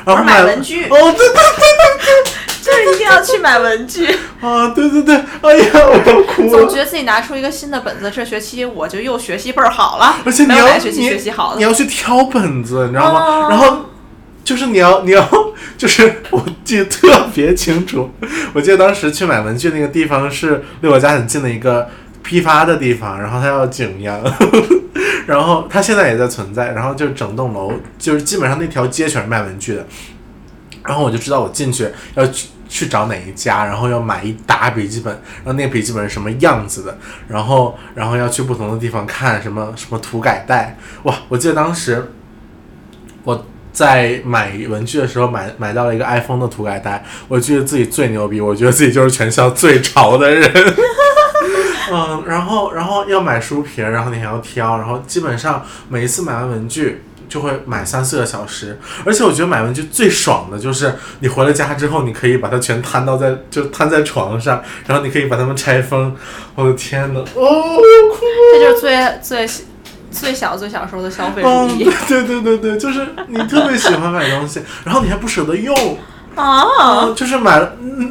[0.06, 4.08] 然后买文具哦，对对对就是一定要去买文具。
[4.42, 6.50] 啊，对对对，哎呀，我都哭了。
[6.50, 11.58] 总觉得自己拿出一个新的本子，这学期我就又学习倍儿好了，而且你要学期你学习好了。
[11.58, 13.20] 你要去挑本子，你知道吗？
[13.24, 13.78] 哦然后
[14.46, 15.30] 就是你要你要
[15.78, 18.10] 就是我记得特别清楚，
[18.56, 21.90] 我记得当时去买文具那个地方是离我家很近的一个
[22.24, 24.22] 批发的地方，然后它叫景阳，
[25.28, 29.86] 然后它现在也在存在，然后就整栋楼就是基本上那条街全是卖文具的，
[30.86, 32.48] 然后我就知道我进去要去。
[32.68, 41.14] 去找哪一家，然后要买一沓笔记本，然后那个笔记本是什么样子的，然后然后要去不同的地方看什么什么涂改带，哇！
[41.30, 42.12] 我记得当时
[43.24, 50.50] 我在买文具的时候买买到了一个 iPhone 的涂改带，我觉得自己最牛逼，我觉得自己就是全校最潮的人。
[51.92, 57.04] 嗯，然后然后要买书皮儿，然后你还要挑，然后基本上每一次买完文具。
[57.28, 66.16] 就会买三四个小时，而且我觉得买文具最爽的就是你回了家之后，你可以把它全摊到在就摊在床上，然后你可以把它们拆封。
[66.54, 67.80] 我的天呐，哦，
[68.54, 69.66] 这就是最最
[70.20, 75.76] 最小最小时候的消费主嗯，义对 对对对，就是你特别喜欢买东西，然后你还不舍得用，
[76.36, 76.64] 啊！
[77.04, 77.62] 嗯，就是买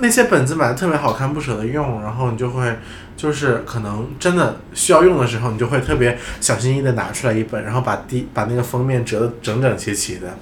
[0.01, 2.79] 那些本子买的特别好看，不舍得用，然后你就会
[3.17, 10.37] 就是可能真的需要用的时候，你就会特别小心翼翼的拿出来一本，然后把第把那个封面折得整整齐齐的，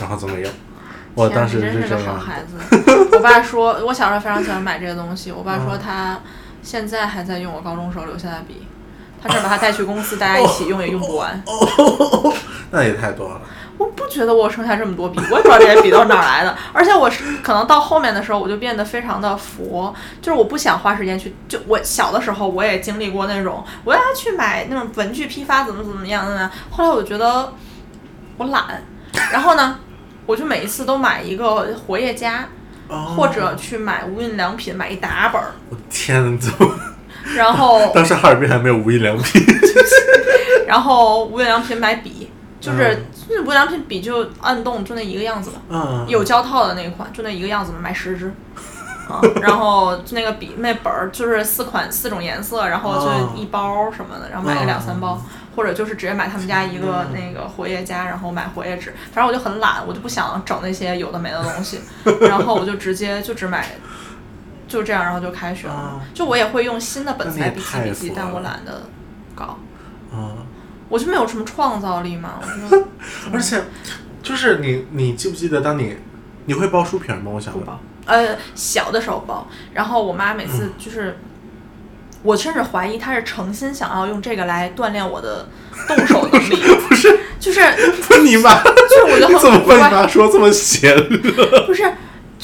[0.00, 0.50] 然后怎么用？
[1.14, 1.88] 我当时真是。
[1.88, 2.56] 个好孩子。
[3.14, 5.30] 我爸说，我小时候非常喜欢买这个东西。
[5.30, 6.18] 我爸说嗯他
[6.60, 8.66] 现在还在用我高中时候留下的笔，
[9.24, 11.42] 他是把它带去公司，大家一起用也用不完。
[11.46, 12.34] 哦，
[12.70, 13.40] 那也太多了。
[13.78, 16.54] 我不觉得我剩下这么多笔，我也不知道这些笔都是哪儿来的。
[16.74, 21.34] 而且我是可能到后面的时候，我就变得非常的佛，就是我不想花时间去。
[21.48, 26.50] 就我小的时候，我也经历过那种我要去买那种文具批发，怎么怎么样的呢。
[26.70, 27.52] 后来我觉得
[28.36, 28.82] 我懒，
[29.32, 29.78] 然后呢，
[30.26, 32.46] 我就每一次都买一个活页夹，
[32.86, 36.78] 哦或者去买无印良品买一大本儿，我天呐，怎么？
[37.36, 39.42] 然后 当时哈尔滨还没有无印良品。
[40.66, 45.56] 然后无印良品买笔，就是就是无印良品笔就按动就那一个样子嘛。
[45.68, 48.32] 嗯，有胶套的那一款，就那一个样子嘛，买十支。
[49.06, 55.22] 啊，然后就那个笔那本儿就是四款四种颜色，然后就一包什么的，然后买个两三包，
[55.54, 58.94] 或者就是直接买他们家一个那个活页夹，然后买活页纸。
[59.12, 61.80] 反正我就很懒，我就不想整那些有的没的东西，
[62.22, 63.68] 然后我就直接就只买，
[64.68, 65.72] 就这样，然后就开学了。
[65.74, 66.00] 啊。
[66.12, 68.82] 就我也会用新的本子来笔记笔记，但我懒得
[69.34, 69.58] 搞，
[70.12, 70.36] 嗯，
[70.88, 72.40] 我就没有什么创造力嘛。
[73.32, 73.62] 而且
[74.22, 75.96] 就是你，你记不记得当你
[76.46, 77.30] 你会包书皮儿吗？
[77.34, 81.18] 我想包，呃，小的时候包，然后我妈每次就是，
[82.22, 85.46] 我甚至怀疑她是诚心想要用这个来锻炼我的
[85.88, 86.56] 动手能力，
[86.88, 87.60] 不是，就是
[88.06, 91.06] 不是你妈，就是我就你怎么被你妈说这么邪恶？
[91.66, 91.82] 不是，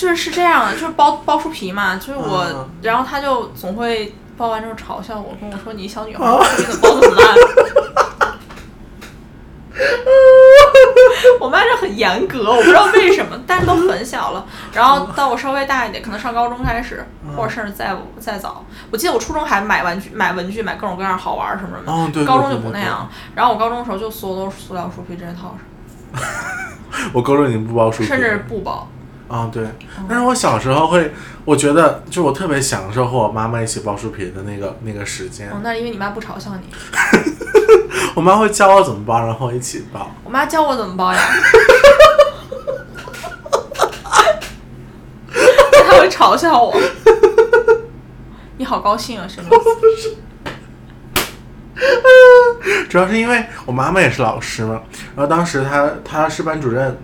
[0.01, 7.35] 就是是这样的，就是包包书皮嘛，就是我，嗯然后他就总会包完之后嘲笑我，跟我说你小女孩啊儿，你怎么包这么烂？
[11.39, 14.47] 我妈就很严格，我不知道为什么， 但是都很小了。
[14.73, 17.05] 然后到我稍微大一点，可能上高中开始，
[17.37, 18.65] 或者甚至再再早。
[18.91, 21.93] 我记得我初中还买玩具、买文具、买各种各样好玩儿什么什么的。
[21.93, 23.07] 哦对对高中就不那样。
[23.35, 25.55] 然后我高中的时候就所有都是塑料书皮直接套
[26.15, 26.23] 上，
[27.13, 28.89] 我高中已经不包书皮了，甚至不包。
[29.31, 29.65] 啊、对，
[30.09, 31.15] 但是我小时候会，
[31.45, 35.49] 我觉得就我特别享受和我妈妈一起包书皮的那个那个时间。
[35.51, 36.67] 哦，那是因为你妈不嘲笑你。
[38.17, 40.11] 我妈会教我怎么包，然后一起包。
[40.25, 41.21] 我妈教我怎么包呀。
[45.89, 46.77] 她会嘲笑我。
[48.59, 49.51] 你好高兴啊，什么意
[49.97, 50.17] 思？
[52.91, 54.83] 主要是因为我妈妈也是老师嘛，
[55.15, 56.99] 然后当时她她是班主任，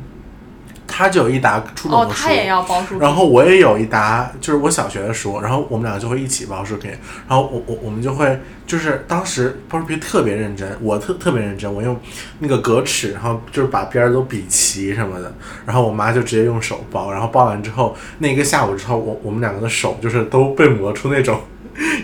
[0.96, 2.98] 她就有一沓初中哦，的书，她也要包书。
[2.98, 6.88] 然后我也有一沓，就是我小学的书，然后我们两个就会一起包书皮，
[7.28, 12.00] 然后我我我们就会就是当时包书皮特别认真，我特特别认真，我用
[12.38, 15.30] 那个格尺，然后就是把边儿都比齐什么的，
[15.66, 21.38] 然后我妈就直接用手包，然后包完之后那一个下午之后，我我们两个的手就是都被磨出那种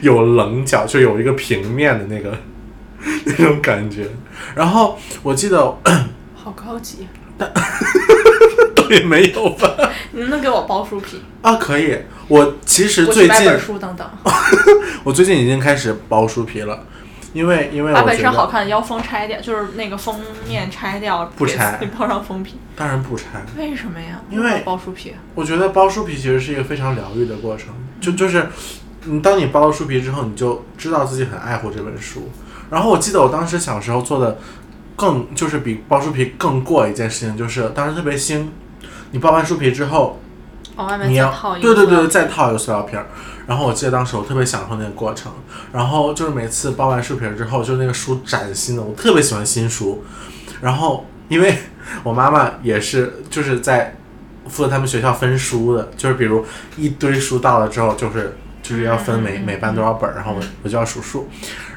[0.02, 2.36] 有棱角，就有一个平面的那个
[3.24, 4.06] 那种感觉，
[4.54, 5.58] 然后我记得
[6.34, 7.46] 好高级，倒
[8.92, 9.70] 也没有吧。
[10.12, 11.20] 你能不能给我包书皮？
[11.40, 11.98] 啊，可以。
[12.28, 14.08] 我其实最近去买本书等等，
[15.04, 16.86] 我最近已经开始包书皮了，
[17.32, 22.56] 因为因为把本身好看的腰封拆掉，就是那个封面拆掉，不拆包上封皮。
[22.74, 23.24] 当然不拆，
[23.58, 24.20] 为什么呀？
[24.30, 25.14] 因为包书皮。
[25.34, 27.68] 我觉得包书皮其实是一个非常疗愈的过程，
[28.00, 28.48] 就就是，
[29.04, 32.30] 你，当你包了书皮之后，你就知道自己很爱护这本书。
[32.70, 34.38] 然后我记得我当时小时候做的
[34.96, 38.50] 更就是比包书皮更过一件事情，就是当时特别兴，
[39.12, 40.18] 你包完书皮之后，
[40.76, 41.62] 往外面你要套一。
[41.62, 43.06] 对对对，再套一个塑料瓶儿。
[43.46, 45.32] 然后我记得当时我特别享受那个过程，
[45.72, 50.04] 然后就是每次包完书皮儿之后，就那个书崭新的，我特别喜欢新书。
[50.60, 51.58] 然后因为
[52.02, 53.96] 我妈妈也是就是在
[54.48, 56.44] 负责他们学校分书的，就是比如
[56.76, 61.28] 一堆书到了之后，就是就是要分每每班多少本儿，然后我我就要数数，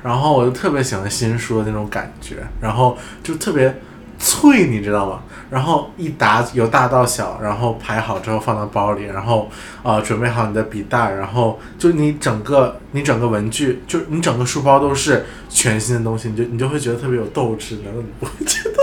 [0.03, 3.81] 然后我就特别喜欢新书的那种感觉，然后就特别
[4.19, 5.21] 脆，你知道吗？
[5.55, 9.49] 然后一沓由大到小，然后排好之后放到包里，然后
[9.83, 18.75] 呃准备好你的笔袋，然后就你整个你整个文具，就你整个书包都是全新的东西，你就你就会觉得特别有斗志，难道你不会觉得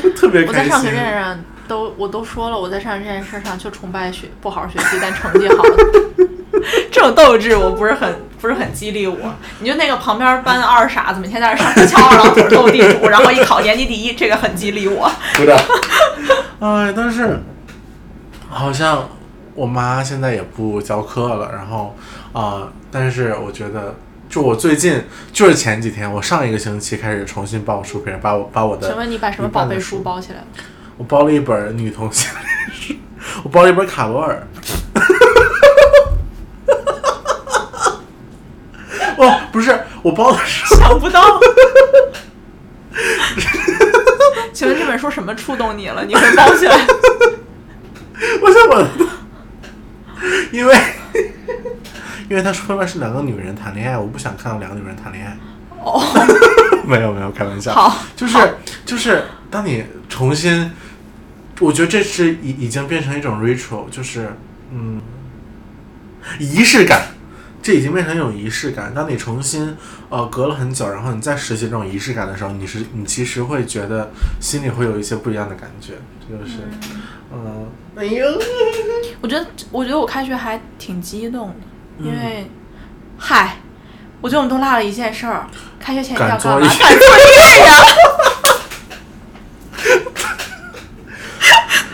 [0.02, 0.72] 我特别开心？
[0.72, 6.28] 我在上学这件事上都我都说了，我在上学这件事上就崇拜学不好好学习，但成绩好的。
[6.90, 9.16] 这种斗志我不是很不是很激励我。
[9.60, 15.10] 你就那个旁边班的二傻子，每天在那上课翘二郎腿斗地主，然后一考年级第一，这个很激励我。
[16.60, 17.40] 哎，但是
[18.48, 19.08] 好像
[19.54, 21.96] 我妈现在也不教课了，然后
[22.32, 23.94] 啊、呃但是我觉得。
[24.28, 30.44] 就我最近就是前几天，我上一个星期开始重新包书皮，把我把我的请问你把什么宝贝书包起来了？
[30.98, 32.94] 我包了一本女同性恋书，
[33.42, 34.46] 我包了一本卡罗尔。
[39.20, 41.20] 哦，不是，我包的是想不到。
[44.52, 46.04] 请问这本书什么触动你了？
[46.04, 46.74] 你会包起来？
[48.42, 48.86] 我想我，
[50.52, 50.78] 因为
[52.28, 55.36] 因为他说的是两个女人谈恋爱，我不想看到两个女人谈恋爱。
[55.82, 56.02] 哦，
[56.86, 57.72] 没有没有，开玩笑。
[57.72, 58.36] 好，就是
[58.84, 60.70] 就是，当你重新，
[61.58, 64.34] 我觉得这是已已经变成一种 ritual，就是
[64.72, 65.00] 嗯，
[66.38, 67.02] 仪式感，
[67.62, 68.92] 这已经变成一种仪式感。
[68.94, 69.76] 当你重新
[70.08, 75.94] 呃隔了很久，然后你再实习这种仪式感的时候，你是你其实会觉得心里会有一些不一样的感觉，
[76.28, 76.58] 这就是
[77.32, 78.26] 嗯，哎呦，
[79.20, 81.54] 我觉得我觉得我开学还挺激动的，
[81.98, 82.50] 嗯因为，
[83.18, 83.56] 嗨，
[84.20, 85.46] 我觉得我们都落了一件事儿，
[85.78, 86.66] 开学前一定要干嘛？
[86.66, 87.34] 赶作业赶作业
[87.66, 87.72] 呀！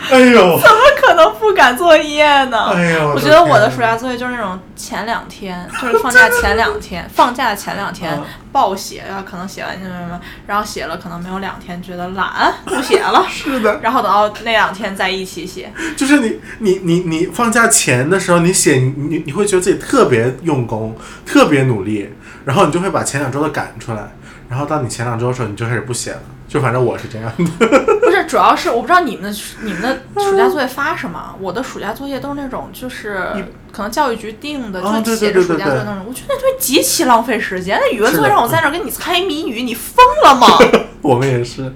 [0.09, 1.06] 哎呦， 怎么可能
[1.47, 2.71] 不赶作业呢？
[2.73, 15.71] 哎呦，我觉得我的暑假作业就是那种前两天， 就是放假前两天，放假的前两天嗯 暴写，然后可能写完什么什么，然后写了可能没有两天，觉得懒不写了， 是的，然后等到那两天再一起写。
[15.95, 22.09] 就是你你你你放假前的时候，你写你你你会觉得自己特别用功，特别努力，
[22.45, 24.11] 然后你就会把前两周的赶出来，
[24.49, 26.19] 然后到你前两周的时候，你就开始不写了。
[26.47, 27.29] 就反正我是这样
[27.59, 27.67] 的，
[27.99, 33.29] 不是，主要是我不知道你们的你们的暑假作业发什么，我的暑假作业都是那种就是
[33.69, 37.77] 可能教育局定的，哦就写着暑假作业那种，我觉得那东西极其浪费时间。
[37.81, 40.47] 那语文作业让我在那儿给你猜谜语，你疯了吗？
[41.03, 41.73] 我们也是，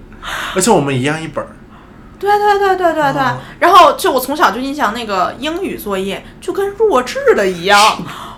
[0.55, 1.49] 而且我们一样一本儿。
[2.17, 3.37] 对对对对对对哦。
[3.59, 7.77] 然后就我从小就印象那个英语作业就跟弱智的一样，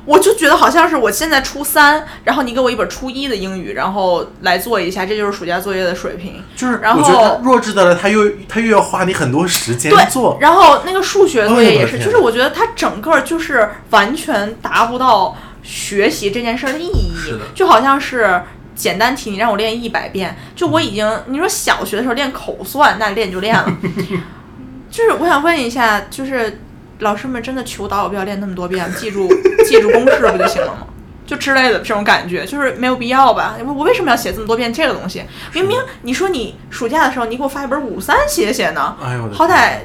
[0.05, 6.43] 我就觉得好像是我现在初三，然后你给我一本初一的英语，然后来做一下，这就是暑假作业的水平。
[6.55, 17.13] 就是然后我觉得弱智的了，他又他又要花你很多时间对做，，然后那个数学作业也是，就是我觉得他整个就是完全达不到学习这件事儿的意义
[17.53, 18.41] 就好像是。
[18.75, 23.71] 简单题你让我练一百遍，就我已经你说小学的时候练口算，那练就练了。
[24.89, 26.59] 就是我想问一下，就是
[27.03, 29.27] 老师们真的求导有必要练那么多遍， 记住
[29.65, 30.87] 记住公式不就行了吗？
[31.25, 33.55] 就之类的这种感觉，就是没有必要吧？
[33.65, 35.23] 我为什么要写这么多遍这个东西？
[35.53, 39.77] 明明你说你暑假的时候你给我发一本五三写写呢，哎呦好歹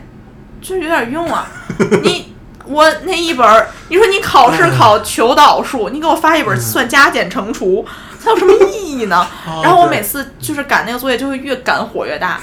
[0.61, 1.47] 就是有点用啊！
[2.03, 2.35] 你
[2.67, 7.87] 我那一本儿，你说你考试考求导数，你给我发一本算加减乘除，
[8.23, 9.27] 它有什么意义呢？
[9.47, 12.39] 哦然后我每次就是赶那个作业，就会越赶火越大。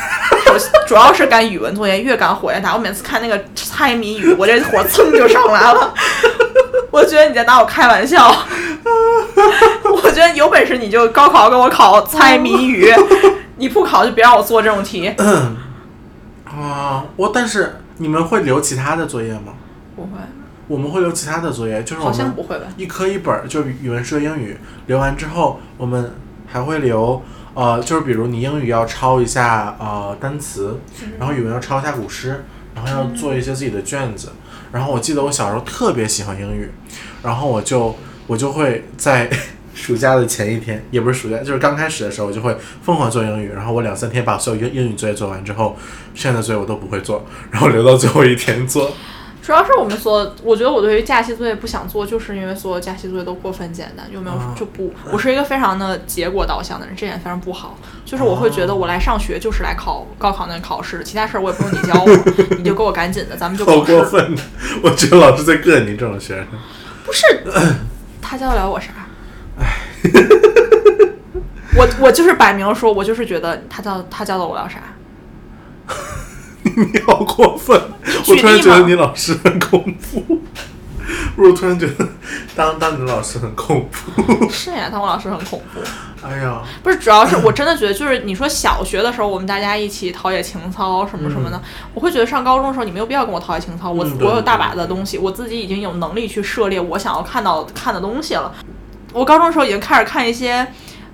[0.88, 2.73] 主要是赶语文作业，越赶火越大。
[2.73, 5.93] 我每次看那个猜谜语，我这火蹭就上来了。
[6.91, 8.33] 我觉得你在拿我开玩笑。
[9.83, 12.93] 我觉得有本事你就高考给我考猜谜语，
[13.57, 15.13] 你不考就别让我做这种题。
[16.45, 19.53] 啊，我但是你们会留其他的作业吗？
[19.95, 20.09] 不会，
[20.67, 22.36] 我们会留其他的作业，就是我们？
[22.78, 26.13] 一科一本儿，就是语文、数学、英语，留完之后，我们
[26.47, 27.21] 还会留，
[27.54, 30.80] 呃，就是比如你英语要抄一下呃单词，
[31.19, 34.30] 然后语文要抄一下古诗，然后要做一些自己的卷子。
[34.71, 36.69] 然后我记得我小时候特别喜欢英语，
[37.21, 37.95] 然后我就
[38.28, 39.30] 我就会在
[39.75, 43.51] 暑假的前一天，也不是暑假，就是刚开始的时候，我就会疯狂做英语。
[43.54, 45.78] 然后我两三天把所有英英语作业做完之后，
[46.15, 48.91] 剩下的作业我都不会做，然后留到最后一天做。
[49.45, 57.77] 主要是我们所，我觉得我对于假期作业不想做，就是因为所有假期作业都过分简单，就没有、啊就不，我是一个非常的结果导向的人，这点非常不好。
[58.03, 62.08] 就是我会觉得我来上学就是来考高考那考试，其他事儿我也不用你教我，
[62.58, 64.03] 你就给我赶紧的，咱们就好考试过。
[64.05, 64.36] 分！
[64.81, 66.47] 我觉得老师最膈应你这种学生。
[67.05, 67.23] 不是，
[68.19, 68.88] 他教得了我啥？
[71.77, 74.79] 我我就是摆明了说，我就是觉得他教他教的我要啥？
[76.75, 77.79] 你好过分！
[78.27, 80.41] 我突然觉得你老师很恐怖。
[81.38, 82.07] 我突然觉得
[82.55, 84.49] 当当你的老师很恐怖。
[84.49, 85.79] 是呀，当我老师很恐怖。
[86.25, 91.61] 哎呀，不是，主要是我真的觉得，就是你说小学的时候，我们大家一起陶冶情操什么什么的，
[91.93, 93.91] 我会觉得上高中的时候，你没有必要跟我陶冶情操。
[93.91, 98.51] 我、嗯我有大把的东西，我自己已经有能力去涉猎我想要看到看的东西了。
[99.13, 100.65] 我高中的时候已经开始看一些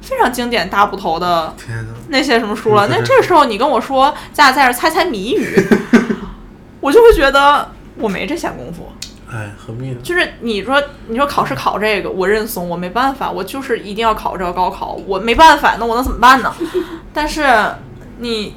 [0.02, 1.54] 非常经典大部头的！
[2.10, 2.88] 那些什么书了。
[2.88, 5.56] 嗯那这个时候你跟我说咱俩在这猜猜谜语，
[6.82, 8.92] 我就会觉得我没这闲工夫。
[9.32, 9.98] 哎，何必呢？
[10.04, 16.54] 就是你说你说考试考这个，我认怂，我没办法，我就是一定要考这个高考，我没办法，那我能怎么办呢？
[17.14, 17.46] 但是
[18.18, 18.56] 你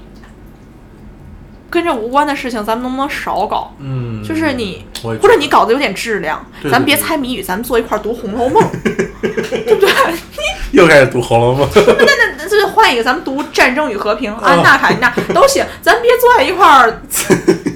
[1.75, 3.75] 跟这无关的事情，咱们能不能少搞？
[3.81, 8.63] 嗯，就是你或者你搞得有点质量，对对咱别猜谜语，咱们坐一块儿读《红楼梦》，
[9.21, 9.91] 对不对？
[10.73, 17.01] 又开始读《红楼梦》 那那那就换一个，咱们读《战争与和平》哦安娜卡尼娜都行，咱别坐在一块儿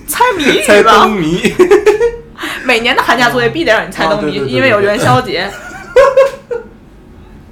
[0.07, 1.13] 猜谜猜语吧灯。
[1.13, 1.43] 谜。
[2.65, 5.51] 每年的寒假作业必得让你猜灯谜，因为有元宵节。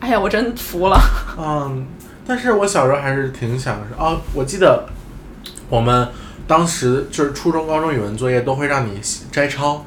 [0.00, 1.00] 哎呀，我真服了。
[1.38, 1.86] 嗯，
[2.26, 4.86] 但是我小时候还是挺想哦，我记得
[5.68, 6.06] 我们
[6.46, 9.00] 当时就是初中、高中语文作业都会让你
[9.32, 9.84] 摘抄，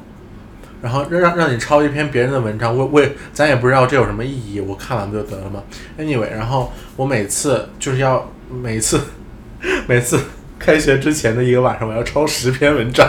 [0.82, 5.62] 然后让让让你抄一篇别人的文章，我我也咱也不知道这有什么意义，我看完不就得了吗
[5.98, 9.00] ？Anyway，然后我每次就是要每次
[9.88, 10.20] 每次
[10.58, 13.08] 开学之前的一个晚上，我要抄十篇文章，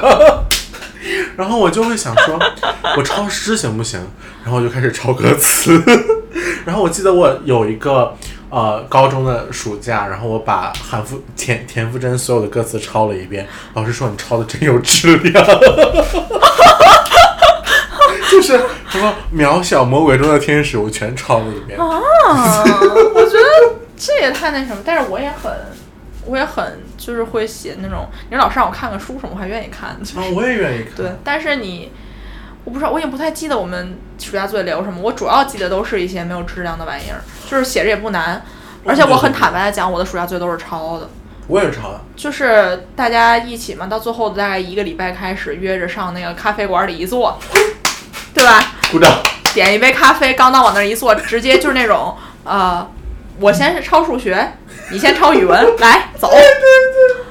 [1.36, 2.40] 然后我就会想说，
[2.96, 4.00] 我抄诗行不行？
[4.44, 5.82] 然后我就开始抄歌词，
[6.66, 8.16] 然后我记得我有一个。
[8.52, 15.44] 呃，高中的暑假，然后我把韩馥田田馥甄所有的歌词抄了一遍，老师说你抄的真有质量，
[18.30, 21.80] 就是什么渺小魔鬼中的天使，我全抄了一遍。
[21.80, 21.88] 啊，
[23.16, 25.52] 我觉得这也太那什么，但是我也很，
[26.26, 29.92] 我也很就是会写那种，你老师让我看个书什么，我还愿意看。
[29.92, 29.98] 啊，
[30.36, 30.94] 我也愿意看。
[30.98, 31.90] 对，但是你，
[32.64, 37.22] 我不知道，我也不太记得我们暑假作业留什么，我主要记得都是一些没有质量的玩意儿。
[37.50, 38.42] 就是写着也不难，
[38.86, 41.10] 而且我很坦白的讲，我的暑假作业都是抄的。
[41.48, 42.00] 我也是抄的。
[42.16, 47.38] 就是大家一起嘛，到最后大概一个礼拜开始约着上那个咖啡馆里一坐，
[48.34, 48.64] 对吧？
[48.92, 49.12] 鼓掌。
[49.54, 52.90] 点一杯咖啡，刚到往那儿一坐，直接就是那种呃，
[53.40, 54.54] 我先是抄数学，
[54.92, 56.32] 你先抄语文，来走。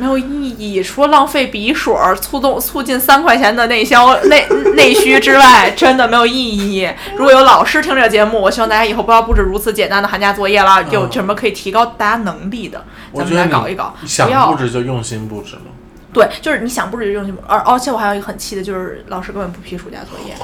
[0.00, 6.88] 没有意义，除了浪费笔水、促动、促进三块钱的内销内内需之外，真的没有意义。
[7.14, 10.82] 如果有老师听这个节目，我希望大家以后不要布置如此简单的寒假作业了。
[10.90, 12.82] 有什么可以提高大家能力的，
[13.14, 13.94] 咱们来搞一搞。
[14.06, 15.72] 想布置就用心布置嘛。
[16.12, 17.36] 对，就是你想布置就用心。
[17.46, 20.34] 而而且我还有一个很气的，就是老师根本不批暑假作业。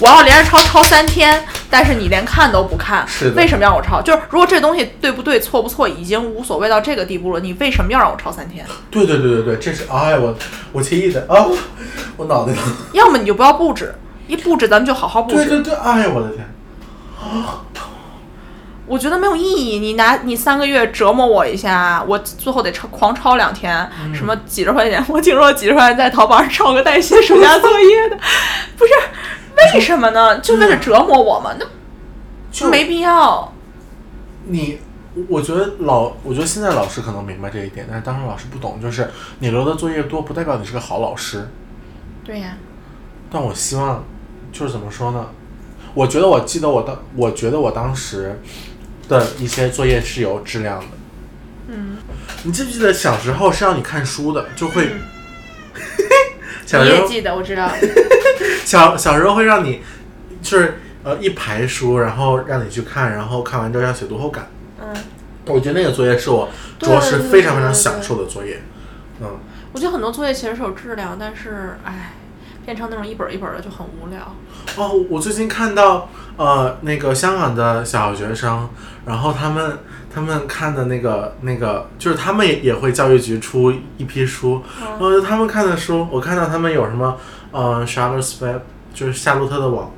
[0.00, 4.02] 我要连着抄抄三天，但是你连看都不看，为什么让我抄？
[4.02, 8.66] 就是如果这东西对不对、错不错，已经无所谓到这个地步了，你为什么要让我抄三天？
[8.90, 10.34] 对对对对对，这是哎我
[10.72, 11.46] 我气的啊，
[12.16, 12.64] 我脑袋疼。
[12.92, 13.94] 要么你就不要布置，
[14.26, 15.46] 一布置咱们就好好布置。
[15.46, 16.44] 对对对，哎呀我的天，
[18.86, 19.78] 我觉得没有意义。
[19.78, 25.04] 你拿你三个月折磨我一下，我最后得抄狂抄两天，什么几十块钱？
[25.08, 28.16] 我听说几十块钱在淘宝上抄个带写暑假作业的，
[28.76, 28.92] 不是。
[29.74, 30.38] 为什么呢？
[30.40, 31.54] 就为了折磨我吗？
[31.58, 31.66] 那
[32.50, 33.52] 就没必要。
[34.46, 34.78] 你，
[35.28, 38.80] 我觉得老，我觉得现在老师可能明白这一点，但是当时老师不懂。
[38.80, 41.48] 就是你留的作业多，不代表你是个好老师。
[42.24, 42.56] 对呀。
[43.30, 44.02] 但我希望，
[44.50, 45.26] 就是怎么说呢？
[45.94, 48.40] 我觉得我记得我当，我觉得我当时
[49.12, 50.86] 的一些作业是有质量的。
[51.68, 51.98] 嗯。
[52.44, 54.88] 你记不记得小时候是让你看书的，就会。
[56.66, 57.70] 小时候记得，我知道。
[58.64, 59.82] 小小时候会让你，
[60.40, 64.48] 就是呃一排书，然后让你去看，然后看完之后要写读后感。
[64.80, 64.88] 嗯。
[65.46, 66.48] 我觉得那个作业是我
[66.78, 68.62] 着实非常非常享受的作业。
[69.20, 69.38] 嗯。
[69.72, 72.14] 我觉得很多作业其实是有质量，但是唉，
[72.64, 74.20] 变成那种一本一本的就很无聊。
[74.76, 78.68] 哦，我最近看到呃那个香港的小学生，
[79.06, 79.78] 然后他们。
[80.14, 84.62] 他们看的那个那个，就是他们也也会教育局出一批书，
[85.00, 87.16] 呃，他们看的书，我看到他们有什么，
[87.50, 88.60] 呃，Charlotte's Web，
[88.92, 89.90] 就是夏洛特的网，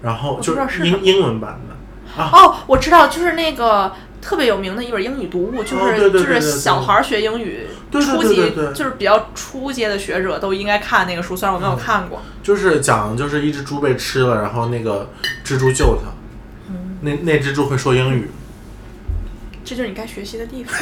[0.00, 2.22] 然后就是英英文版的。
[2.22, 3.92] 哦，我知道，就是那个
[4.22, 7.66] 特别有名的一本英语读物，就是就是小孩学英语
[8.00, 12.22] 初级，就是比较初阶的学者都应该看那个书，虽然我没有看过。
[12.42, 15.10] 就是讲就是一只猪被吃了，然后那个
[15.44, 16.10] 蜘蛛救它，
[17.02, 18.30] 那那蜘蛛会说英语。
[19.64, 20.74] 这就是你该学习的地方。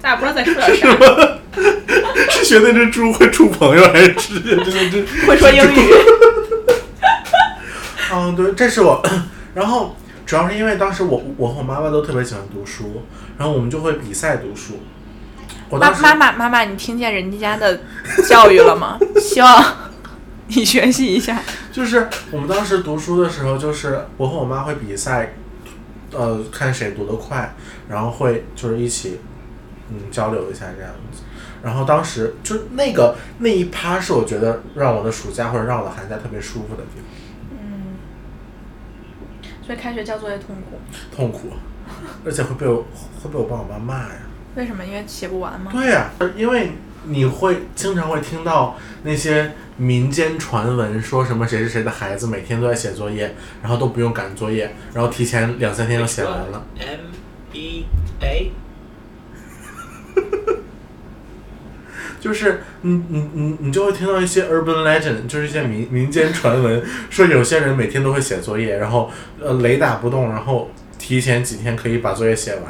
[0.00, 1.38] 咱俩不知道在说点啥。
[2.30, 5.92] 是学那只猪会处朋友，还是直接真的真会说英语？
[8.12, 9.02] 嗯，对，这是我。
[9.54, 9.96] 然后
[10.26, 13.02] 主要是因为当时我我和我妈妈都特别喜欢读书，
[13.38, 14.80] 然后我们就会比赛读书。
[15.70, 17.80] 妈妈妈妈妈，你听见人家的
[18.28, 18.98] 教育了吗？
[19.18, 19.64] 希望
[20.48, 21.40] 你学习一下。
[21.72, 25.34] 就是我们当时读书的时候，就是我和我妈会比赛。
[26.12, 27.52] 呃，看谁读得快，
[27.88, 29.20] 然后会就是一起，
[29.90, 31.22] 嗯，交流一下这样子。
[31.62, 37.04] 然后当时就那个那一趴是我觉得让我的暑假或者让我的寒假特别舒服的地方。
[39.66, 39.68] 嗯。
[39.68, 40.78] 所以开学交作业痛苦。
[41.14, 41.50] 痛苦，
[42.24, 42.86] 而且会被我
[43.22, 44.18] 会被我爸我妈骂呀。
[44.54, 44.84] 为什么？
[44.84, 45.70] 因为写不完吗？
[45.72, 46.72] 对呀，因为
[47.04, 49.52] 你会经常会听到那些。
[49.78, 56.64] 民间传闻说什么谁是谁的孩子每天都在写作业，然后都不用赶作业，然后提前两三天就写完了。
[56.78, 57.00] M
[57.52, 57.84] E
[58.22, 58.52] A，
[62.26, 69.08] 就是你你你你就会听到一些 urban legend，就是一些民民间传闻，说有些人每天都会写作业，然后
[69.40, 70.68] 呃雷打不动，然后
[70.98, 72.64] 提前几天可以把作业写完。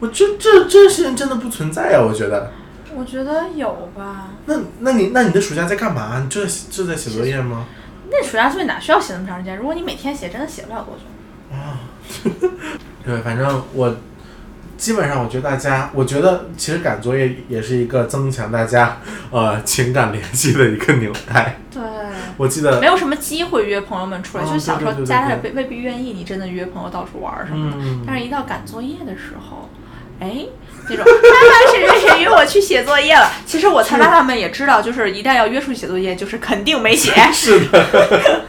[0.00, 2.50] 我这这这事情真的不存在啊，我觉得。
[2.96, 4.30] 我觉得有吧。
[4.46, 6.20] 那那你那你的暑假在干嘛？
[6.20, 7.66] 你就在就在写作业吗？
[8.10, 9.56] 那暑假作业哪需要写那么长时间？
[9.56, 11.54] 如果你每天写，真的写不了多久。
[11.54, 11.78] 啊，
[13.06, 13.94] 对，反正我
[14.76, 18.98] 基本上我觉得大家，我觉得其实赶作业也是一个增强大家
[19.30, 21.58] 呃情感联系的一个纽带。
[21.72, 21.82] 对，
[22.36, 27.76] 我记得没，有什么机会约朋友们出来，嗯就小时候家里未未必愿意你真的约朋友到处玩儿什么的。
[27.80, 29.68] 嗯，但是，一到赶作业的时候，
[30.20, 30.46] 哎，
[30.88, 31.12] 那种 妈
[31.48, 33.30] 妈谁谁谁约我去写作业了。
[33.44, 37.12] 其实我猜妈妈们也知道，就是一旦要约出去写作业，就是肯定没写。
[37.32, 38.44] 是的。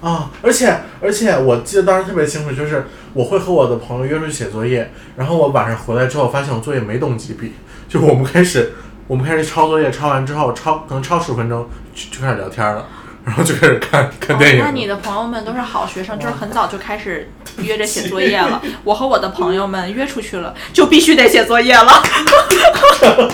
[0.00, 7.54] 啊，而且而且我记得当时特别清楚，就是我会和我的朋友约出去写作业，然后我晚上回来之后发现我作业没动几笔，
[7.88, 8.74] 就我们开始
[9.06, 12.86] 我们开始抄作业，抄完之后抄可能抄十分钟就就开始聊天了，
[13.24, 14.60] 然后就开始看看电影。
[14.60, 17.28] 哦那你的朋友们都是好学生，就是很早就开始
[17.58, 18.62] 约着写 作业了。
[18.84, 21.90] 我和我的朋友们约出去了，就必须得写作业了，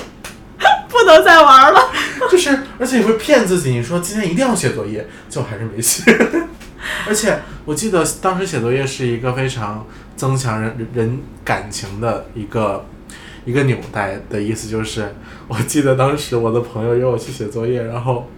[0.89, 1.81] 不能再玩了。
[2.31, 6.03] 就是，而且你会骗自己，你说今天一定要写作业，就还是没写。
[7.07, 9.87] 而且我记得当时写作业是一个非常
[10.17, 12.85] 增强人人感情的一个
[13.45, 15.15] 一个纽带的意思，就是
[15.49, 18.29] 我记得当时我的朋友约我去写作业，然后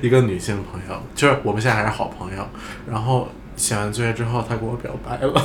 [0.00, 2.46] 一个女性朋友，就是我们现在还是好朋友，
[2.88, 5.34] 然后写完作业之后，她跟我表白了。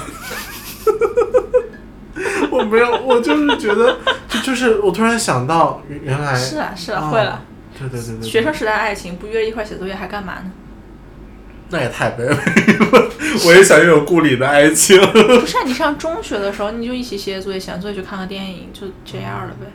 [2.51, 3.97] 我没有，我就是觉得，
[4.29, 7.41] 就就是我突然想到，原原来是啊，是啊，啊会了。
[7.77, 10.51] 对对对对，学生时代爱情不约一块儿写作业还干嘛呢？
[11.69, 12.39] 那也太卑微了。
[13.45, 14.99] 我也想拥有故里的爱情。
[15.11, 19.67] 不是啊、你上中学的时候，你就一起写写作业，写完作业去看个电影，就这样了呗。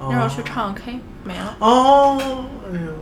[0.00, 1.56] 那时候去唱 K 没了。
[1.58, 2.92] 哦，哎呦，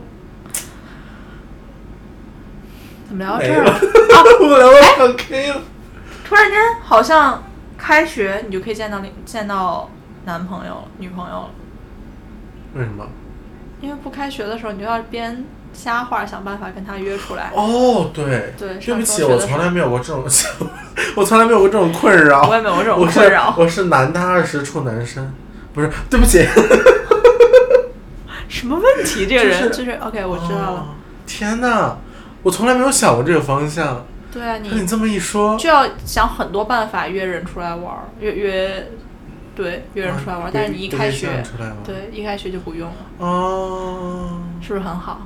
[3.07, 3.79] 怎么聊到这儿了？，
[4.41, 5.61] 我聊到唱 K 了。
[6.25, 7.43] 突然间好像
[7.77, 9.89] 开学你就可以见到另见到
[10.25, 11.49] 男朋友了、女朋友了，
[12.75, 13.07] 为什么？
[13.81, 17.51] 因为不开学的时候，你就要边瞎话想办法跟他约出来。
[17.55, 20.23] 哦，对，对对不起，我从来没有过这种，
[21.15, 22.47] 我从来没有过这种困扰。
[22.47, 23.53] 我也没有过这种困扰。
[23.57, 25.33] 我是男大二十处男生，
[25.73, 26.45] 不是，对不起。
[28.47, 29.25] 什么问题？
[29.25, 30.71] 这个人就是就是 OK，我知道了。
[30.71, 30.85] 哦
[31.25, 31.97] 天哪，
[32.43, 34.05] 我从来没有想过这个方向。
[34.33, 38.91] 对啊，你那你这么一说，就要想很多办法约人出来玩儿，约约，
[39.55, 41.41] 对，约人出来玩但是你一开学
[41.85, 45.21] 对，一开学就不用了，哦，是不是很好？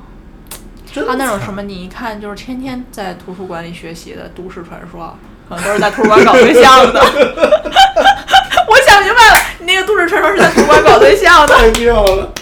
[1.03, 5.15] 他那种什么，你一看就是天天在图书馆里学习的都市传说啊，
[5.49, 6.99] 可能都是在图书馆搞对象的。
[8.67, 11.55] 我想明白了，你那个都市传说是在图书馆搞对象的。
[11.55, 12.33] 太妙了。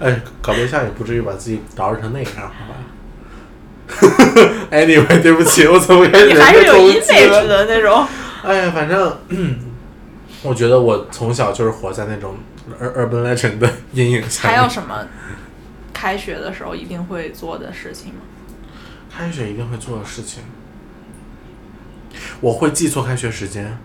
[0.00, 2.74] 哎，搞对象也不至于把自己捯饬成那样，好吧
[4.70, 7.46] ？Anyway，对不起，我怎么开始你还是有 image？
[7.46, 8.06] 的那种。
[8.42, 9.56] 哎呀，反正，嗯
[10.42, 12.36] 我觉得我从小就是活在那种
[12.78, 14.48] ur- urban legend 的阴影下。
[14.48, 15.06] 还有什么
[16.04, 18.20] 开学的时候一定会做的事情吗？
[19.10, 20.42] 开学一定会做的事情，
[22.42, 23.78] 我会记错开学时间。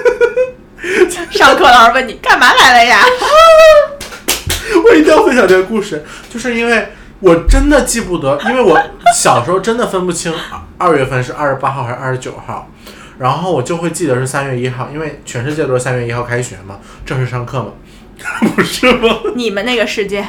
[1.32, 3.00] 上课老师问你干嘛来了呀？
[4.84, 6.88] 我一定要分享这个故事，就是因为
[7.20, 8.78] 我真的记不得，因为我
[9.14, 10.30] 小时候真的分不清
[10.76, 12.70] 二二月份是二十八号还是二十九号，
[13.18, 17.72] 然后我就会记得是三月一号，因为全世界都是三月一号开学嘛，正式上课嘛，
[18.54, 19.08] 不是吗？
[19.34, 20.22] 你们那个世界，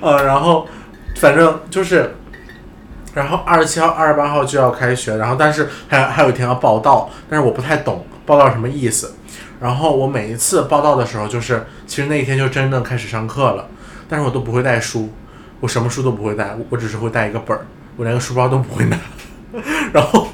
[0.00, 0.66] 呃，然后
[1.16, 2.14] 反正就是，
[3.14, 9.14] 然后二十七号、二十八号就要开学，然后但是还还有一天要报到，但是我不太懂报到什么意思。
[9.60, 13.68] 然后我每一次报到的时候，就是其实那一天就真正开始上课了，
[14.08, 15.12] 但是我都不会带书，
[15.60, 18.98] 我什么书都不会带，我只是会带一个本儿，我连个书包都不会拿。
[19.92, 20.28] 然后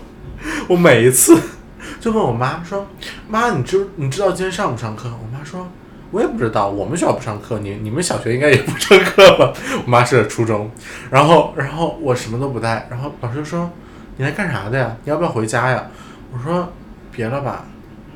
[0.68, 1.40] 我每一次
[1.98, 2.86] 就问我妈说
[3.28, 5.66] ：“妈，你知你知道今天上不上课？”我妈说
[6.10, 9.52] ：“我也不知道，我们学校不上课，你你们小学应该也不上课吧？”
[9.84, 10.70] 我妈是初中，
[11.10, 13.70] 然后然后我什么都不带，然后老师就说
[14.16, 14.96] ：“你来干啥的呀？
[15.04, 15.86] 你要不要回家呀？”
[16.32, 16.72] 我说
[17.10, 17.64] ：“别了吧。”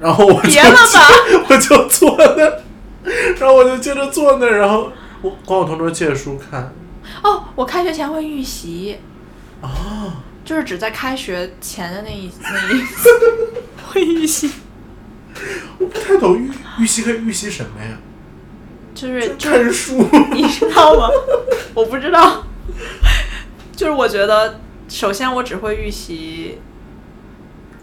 [0.01, 1.09] 然后我就别了吧，
[1.51, 2.63] 我就坐那儿，
[3.39, 6.73] 然后我就接着坐那儿，然后我管我同桌借书看。
[7.23, 8.99] 哦，我开学前会预习，
[9.61, 9.69] 哦，
[10.43, 13.09] 就是只在开学前的那一 那一次
[13.89, 14.51] 会预习，
[15.79, 17.97] 我不太懂预预习可以预习什么呀？
[18.95, 20.05] 就是就看书。
[20.33, 21.09] 你知道吗？
[21.75, 22.45] 我不知道，
[23.75, 26.59] 就是我觉得，首先我只会预习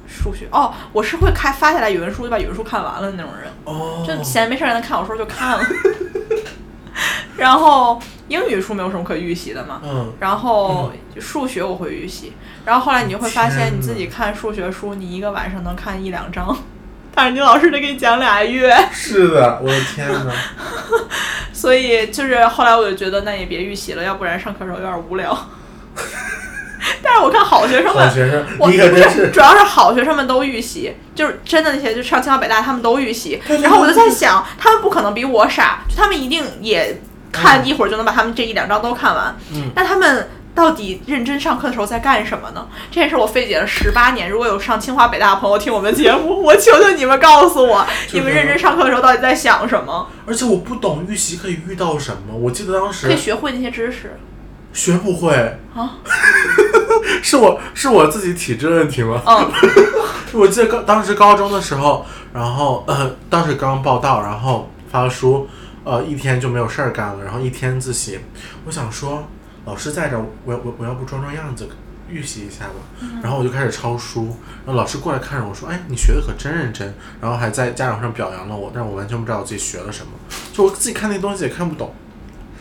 [0.07, 0.47] 数学。
[0.51, 5.65] 哦，我是会开发下来语文书就把语文书看完了的那种人，哦，就闲没事儿能看小说就看了。
[7.37, 12.33] 然后英语书没有什么可预习的嘛，嗯，然后数学我会预习，
[12.65, 16.57] 然后后来你就会发现你自己看数学书，你一个晚上能看一两章，
[17.17, 18.77] 但是你老师得给你讲俩月。
[18.93, 20.31] 是的，我的天哪。
[21.51, 25.35] 所以就是后来我就觉得那也别预习了，要不然上课时候有点无聊。
[27.01, 33.41] 但是我看好好学生们，好学生，我你可真不是，主要是好学生们都预习，就是真的那些就上清华北大，他们都预习。
[33.63, 37.01] 然后我就在想，他们不可能比我傻，就他们一定也
[37.31, 39.35] 看一会儿就能把他们这一两章都看完。
[39.55, 42.67] 嗯那他们到底认真上课的时候在干什么呢？
[42.89, 44.27] 这件事我费解了十八年。
[44.27, 50.09] 如果有上清华北大的朋友听我们节目， 我求求你们告诉我，你们认真上课的时候到底在想什么？
[50.25, 52.35] 而且我不懂预习可以遇到什么。
[52.35, 54.17] 我记得当时可以学会那些知识
[54.73, 55.97] 学不会，啊。
[57.21, 59.21] 是我是我自己体质问题吗？
[59.27, 59.51] 嗯，
[60.33, 62.03] 我记得高当时高中的时候，
[62.33, 65.47] 然后呃，当时刚报到，然后发了书，
[65.83, 68.19] 呃，一天就没有事儿干了，然后一天自习。
[68.65, 69.27] 我想说，
[69.67, 71.67] 老师在这儿，我我我要不装装样子，
[72.09, 72.75] 预习一下吧。
[73.21, 74.33] 然后我就开始抄书，
[74.65, 80.13] 然后老师过来看着我说：“哎，你学的可真认真。”然后还在家长上表扬了我，但是我完全不知道我自己学了什么，
[80.53, 81.93] 就我自己看那东西也看不懂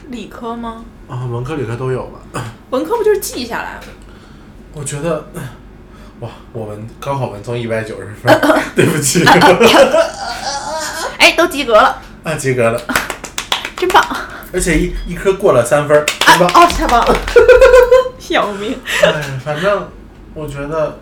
[0.08, 0.84] 理科吗？
[1.08, 2.42] 啊，文科理科都有吧。
[2.70, 3.82] 文科不就是记下来吗？
[4.72, 5.24] 我觉得，
[6.18, 8.40] 哇，我们高考文综一百九十分，
[8.74, 9.24] 对不起，
[11.18, 12.80] 哎，都及格了，啊，及格了，
[13.78, 14.04] 真棒！
[14.56, 16.52] 而且一一科过了三分儿，啊对吧？
[16.54, 17.14] 哦，太棒了，
[18.30, 18.74] 要命！
[19.04, 19.86] 哎，反正
[20.32, 20.98] 我觉得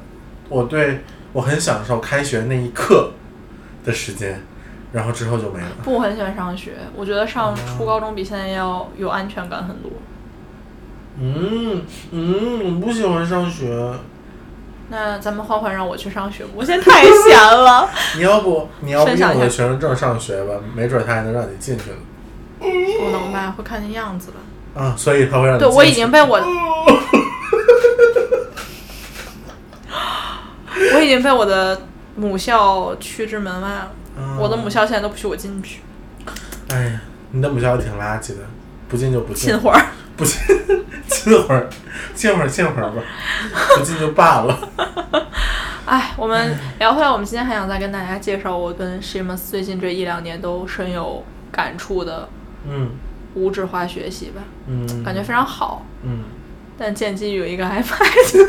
[0.49, 3.13] 我对我很享受开学那一刻
[3.85, 4.43] 的时间，
[4.93, 5.69] 然后之后就没了。
[5.85, 9.93] 不，我很喜欢上学，我觉得上初高中比现在要有安全感很多。
[11.21, 13.93] 嗯嗯，我不喜欢上学。
[14.89, 17.89] 那咱们换换让我去上学吧，我现在太闲了。
[18.19, 21.97] 你要不你要不用我的学生证上学吧，没准他还能让你进去呢。
[22.99, 23.55] 不能吧？
[23.57, 24.81] 会看见样子的。
[24.81, 26.39] 啊，所以他会让你对，我已经被我，
[30.95, 31.83] 我已经被我的
[32.17, 33.93] 母校驱之门外了。
[34.17, 35.81] 嗯我的母校现在都不许我进去，
[36.69, 37.01] 哎呀，
[37.33, 38.45] 你的母校挺垃圾的，
[38.89, 39.87] 不进就不进进，会儿。
[40.17, 40.39] 不进，
[41.09, 41.69] 进会儿，
[42.15, 43.03] 进会儿，进会儿吧，
[43.77, 44.57] 不进就罢了。
[45.87, 52.29] 哎，我们聊回来，我们今天还想再跟大家介绍我跟 Shimas 最近这一两年都深有感触的
[52.69, 52.91] 嗯
[53.35, 55.85] 无纸化学习吧，嗯，感觉非常好。
[56.03, 56.25] 嗯，
[56.79, 58.47] 但建基于有一个 iPad，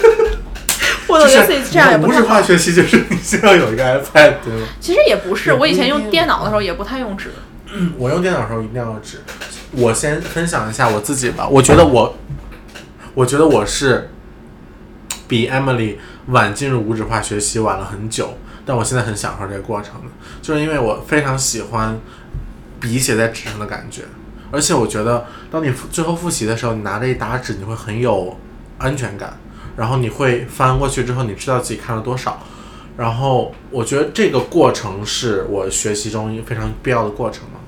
[1.08, 2.42] 我总觉得自己这样也不太好无纸化。
[2.42, 4.68] 学习就是你需要有一个 iPad 对吗？
[4.80, 7.32] 其实也不是，我以前用电脑的时候也不太用纸。
[7.98, 9.22] 我用电脑的时候一定要有纸。
[9.72, 12.16] 我先分享一下我自己吧，我觉得我，
[13.14, 14.12] 我觉得我是
[15.28, 15.96] 比 Emily
[16.28, 20.08] 晚进入无纸化学习晚了很久，但我现在很享受这个过程的，
[20.42, 22.00] 就是因为我非常喜欢
[22.86, 24.04] 笔写在纸上的感觉，
[24.52, 28.38] 而且我觉得当你最后复习的时候，你拿着一沓纸，你会很有
[28.78, 29.40] 安全感，
[29.76, 32.40] 然后你会翻过去之后，你知道自己看了多少。
[32.96, 37.60] 然后我觉得这个过程是我学习中一个非常必要的过程嘛。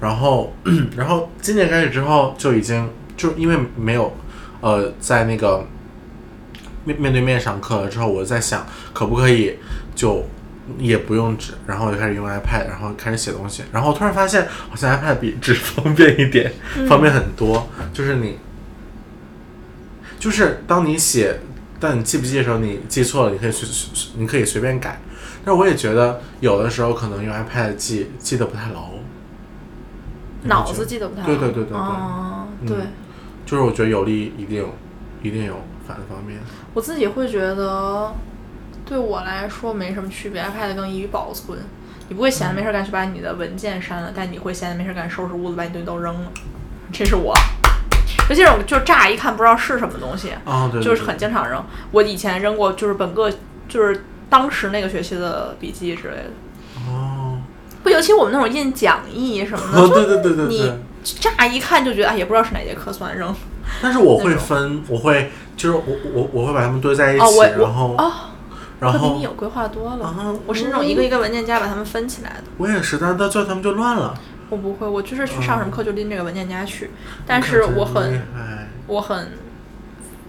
[0.00, 0.52] 然后，
[0.96, 4.12] 然后今年开始之后就已经就因为没有
[4.60, 5.64] 呃在那个
[6.84, 9.56] 面面对面上课了之后，我在想可不可以
[9.94, 10.26] 就
[10.78, 13.62] 也不用纸，然后我就开始用 iPad，然后开始写东西。
[13.72, 16.52] 然后我突然发现好像 iPad 比纸 方便一点，
[16.88, 17.68] 方便很多。
[17.92, 18.38] 就是你，
[20.18, 21.40] 就是当你写，
[21.78, 25.00] 但你记不记的时候，你记错了，你可以随随你可以随便改。
[25.44, 28.90] 但是我也觉得有的时候可能用 iPad 记记得不太牢，
[30.44, 31.26] 脑子记得不太牢。
[31.26, 31.76] 对对对对
[32.66, 32.76] 对
[33.44, 34.74] 就是我觉得有利一定有
[35.22, 36.40] 一定有反方面。
[36.72, 38.14] 我自己会觉得，
[38.86, 41.58] 对我来说没什么区别，iPad 更易于保存。
[42.08, 46.30] 你不会闲着没事干去把你的文件删了，但你会闲着没事干收拾屋子，把你东西都扔了。
[46.92, 47.34] 这是我，
[48.28, 51.64] 尤其是我就乍一看不知道是什么东西，啊，对对就是很经常扔。
[51.92, 53.32] 我以前扔过，就是本个
[53.68, 56.30] 就是当时那个学期的笔记之类的。
[56.86, 57.38] 哦，
[57.82, 60.72] 不，尤其我们那种印讲义什么的，哦，就对对对对你。
[61.04, 63.34] 乍一看就觉得哎，也不知道是哪节课算扔。
[63.82, 67.94] 但是我会分，我会就是我我我会把它们堆在一起，哦，我然后
[68.84, 70.06] 然后比你有规划多了。
[70.06, 72.44] 啊我是那种一个一个文件夹把它们分起来的。
[72.58, 74.14] 我也是，但是到最后他们就乱了。
[74.50, 76.90] 我不会，我就是去上什么课就拎这个文件夹去，
[77.26, 78.22] 但是我很
[78.86, 79.32] 我很，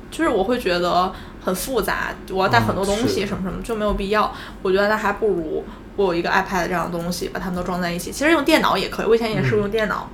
[0.10, 1.12] 就是我会觉得
[1.44, 4.34] 很复杂，我要带很多东西什么什么就没有必要。
[4.62, 5.66] 我觉得那还不如
[5.98, 8.12] 我有一个 iPad 这样的东西，把它们都装在一起。
[8.12, 10.10] 其实用电脑也可以，我以前也嗯是用电脑，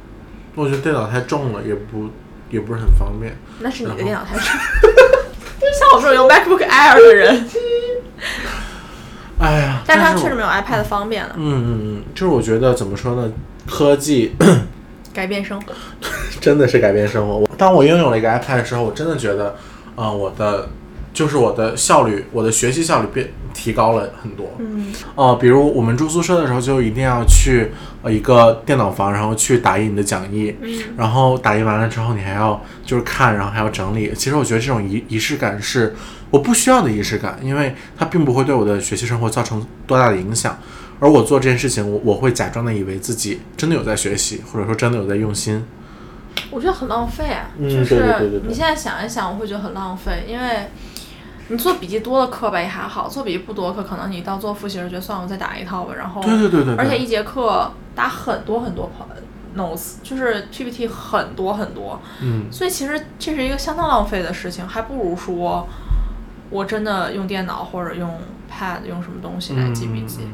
[0.56, 2.10] 我觉得电脑太重了，也不
[2.50, 3.38] 也不是很方便。
[3.60, 4.46] 那是你的电脑太重。
[5.78, 7.50] 像我这种用 MacBook Air 的人，
[9.40, 13.32] 哎呀，但是它确实没有 iPad 方便了，嗯嗯嗯，就是我觉得怎么说呢，
[13.68, 14.36] 科技
[15.14, 15.74] 改变生活。
[16.42, 17.38] 真的是改变生活。
[17.38, 19.56] 我当我拥有了一个 iPad 的时候，我真的觉得，
[19.96, 20.68] 啊、我的
[21.14, 24.50] 就是我的效率，我的学习效率变提高了很多。
[24.60, 34.14] 嗯呃，比如我们住宿舍的时候，就一定要去呃一个电脑房，然后去打印你的讲义，嗯然后打印完了之后，你还要就是看，然后还要整理。
[34.16, 35.94] 其实我觉得这种仪仪式感是
[36.30, 40.58] 我不需要的仪式感，因为它并不会对我的学习生活造成多大的影响。
[41.00, 45.66] 而我做这件事情，我我会假装的以为自己真的有在学习，或者说真的有在用心。
[46.50, 50.70] 我觉得很浪费啊，嗯就是你现在想一想，我会觉得很浪费，因为
[51.50, 58.90] 你做笔记多的课吧也还好，做笔记不多的课，可能你到做复习时觉得算了，我再打一套吧，然后对对对对对，而且一节课打很多很多
[59.58, 65.68] notes，就是 PPT 很多很多，嗯所以其实这是一个相当浪费的事情，还不如说
[66.50, 68.10] 我真的用电脑或者用
[68.50, 70.20] pad 用什么东西来记笔记。
[70.24, 70.34] 嗯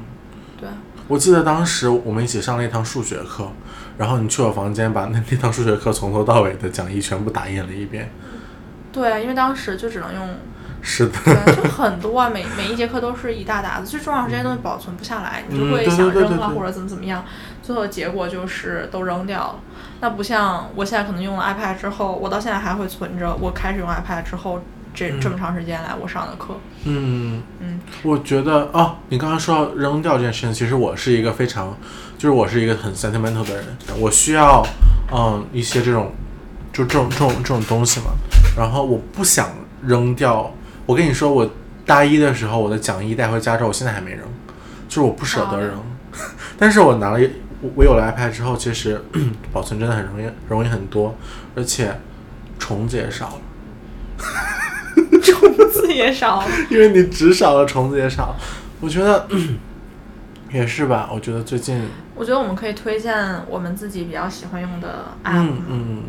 [0.60, 0.68] 对，
[1.08, 3.48] 我记得当时我们一起上了一堂数学课，
[3.96, 8.12] 然后你去我房间把那那堂数学课从头到尾的讲义全部打印了一遍。
[8.92, 10.28] 对，因为当时就只能用，
[10.82, 11.14] 是的，
[11.56, 17.24] 就很多啊，每每一节课都是一大沓子，最重要是这些东西保存不下来，你就嗯会想扔了或者怎么怎么样，
[17.62, 19.56] 最后的结果就是都扔掉了。
[20.00, 24.62] 那不像我现在可能用了 iPad 之后，我到现在还会存着，我开始用 iPad 之后
[24.94, 25.20] 这嗯。
[25.20, 26.56] 这么长时间来我上的课，
[26.86, 27.80] 嗯，嗯。
[28.04, 31.76] 我觉得哦，你刚刚说到扔掉这件事情，其实我是一个非常，
[32.18, 33.66] 就是我是一个很 sentimental 的人，
[34.00, 34.66] 我需要
[35.12, 36.12] 嗯一些这种，
[36.72, 38.12] 就这种这种这种东西嘛，
[38.56, 39.50] 然后我不想
[39.84, 40.52] 扔掉。
[40.88, 41.48] 我跟你说，我
[41.86, 44.22] 大一的时候我的讲义带回家之后，我现在还没扔，
[44.88, 45.84] 就是我不舍得扔。
[46.58, 47.20] 但是我拿了
[47.62, 49.00] 我我有了 iPad 之后，其实
[49.52, 51.16] 保存真的很容易容易很多，
[51.56, 52.00] 而且
[52.58, 53.42] 虫子也少了。
[55.22, 56.48] 虫子也少了。
[56.72, 58.36] 因为你纸少了，虫子也少。
[58.80, 59.28] 我觉得
[60.54, 61.10] 也是吧。
[61.14, 61.86] 我觉得最近，
[62.16, 63.14] 我觉得我们可以推荐
[63.50, 65.34] 我们自己比较喜欢用的 app。
[65.34, 66.04] 嗯嗯嗯，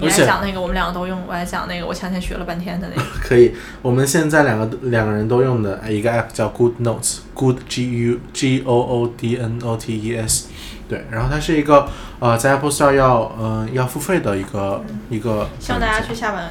[0.00, 3.08] 你而且来讲那个，我们两个都用；我来讲那个，我前天学了半天的那个。
[3.22, 3.54] 可以。
[3.82, 10.48] 我们现在两个两个人都用的一个 app 叫 Good Notes，Good G U G O O D N O T E S。
[10.88, 11.86] 对，然后它是一个
[12.18, 15.46] 呃，在 Apple Store 要呃要付费的一个、一个。
[15.60, 16.42] 希望大家去下本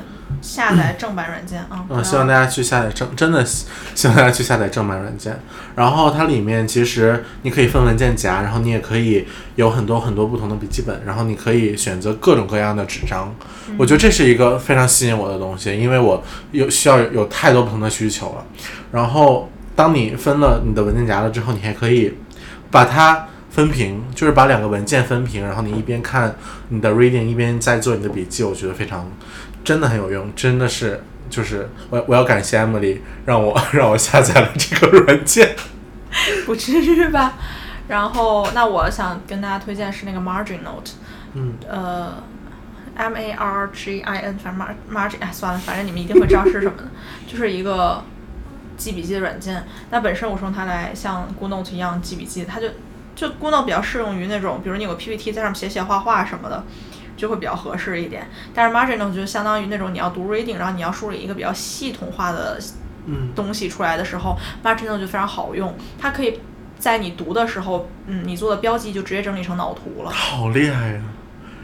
[0.42, 1.86] 下载正版软件啊！
[1.90, 3.66] 嗯，希望大家去下载正，真的希
[3.96, 5.38] 希望大家去下载正版软件。
[5.76, 13.34] 然后它里面其实你可以分文件夹，然后你也可以有很多很多不同的笔记本，然后你可以选择各种各样的纸张。
[13.78, 18.46] 我觉得这是一个非常吸引我的东西，因为我有需要有有太多不同的需求了。
[18.92, 22.14] 然后当你分了你的文件夹了之后，你还可以
[22.72, 26.36] 把它分屏，就是把两个文件分屏，然后你一边看
[26.70, 28.44] 你的 reading，一边在做你的笔记。
[28.44, 29.10] 我觉得非常
[29.68, 35.58] 真的很有用，真的是就是我我要感谢 Emily 让我 让我下载了这个软件。
[36.46, 37.34] 不至于吧？
[37.90, 40.92] 然后，那我想跟大家推荐是那个 Margin Note，
[41.34, 42.14] 嗯呃
[42.96, 46.86] ，M A R G I N，反正 Mar Margin，哎，算了，反正你们一定会知道是什么的，
[47.28, 48.02] 就是一个
[48.78, 49.66] 记笔记的软件。
[49.92, 52.70] 那本身我是用它来像 Good Note 一样记笔记，它就
[53.18, 56.64] 就 Good Note 比较适用于那种，比如你有个 PPT 在上面写写画画什么的。
[57.18, 62.58] 就会比较合适一点，但是 Margin Note 就相当于那种你要读 reading，然后你要梳理一个比较系统化的
[63.08, 63.34] 嗯。
[63.36, 66.40] 东西出来的时候，Margin Note 就非常好用，它可以
[66.78, 70.12] 在你读的时候，嗯，你做的标记就直接整理成脑图了。
[70.12, 71.02] 好厉害呀、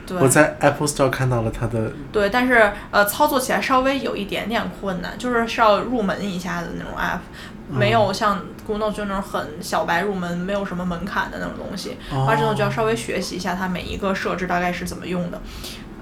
[0.07, 0.17] 对。
[0.17, 7.19] 我在 Apple Store 看到了它的，对，但是呃，操作起来稍微有一点点困难，就是需要入门一下的那种 app，
[7.69, 11.97] 没有像 Good Note 就那种很小白入门，没有什么门槛的那种东西。
[12.11, 15.41] 哦 Margin Note 就要稍微学习一下它每一个设置大概是怎么用的。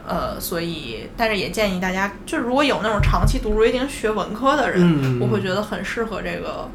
[0.08, 6.68] 呃，所以，但是也建议大家，就如果有那种长期读 reading 学文科的人，嗯我会觉得很适合这个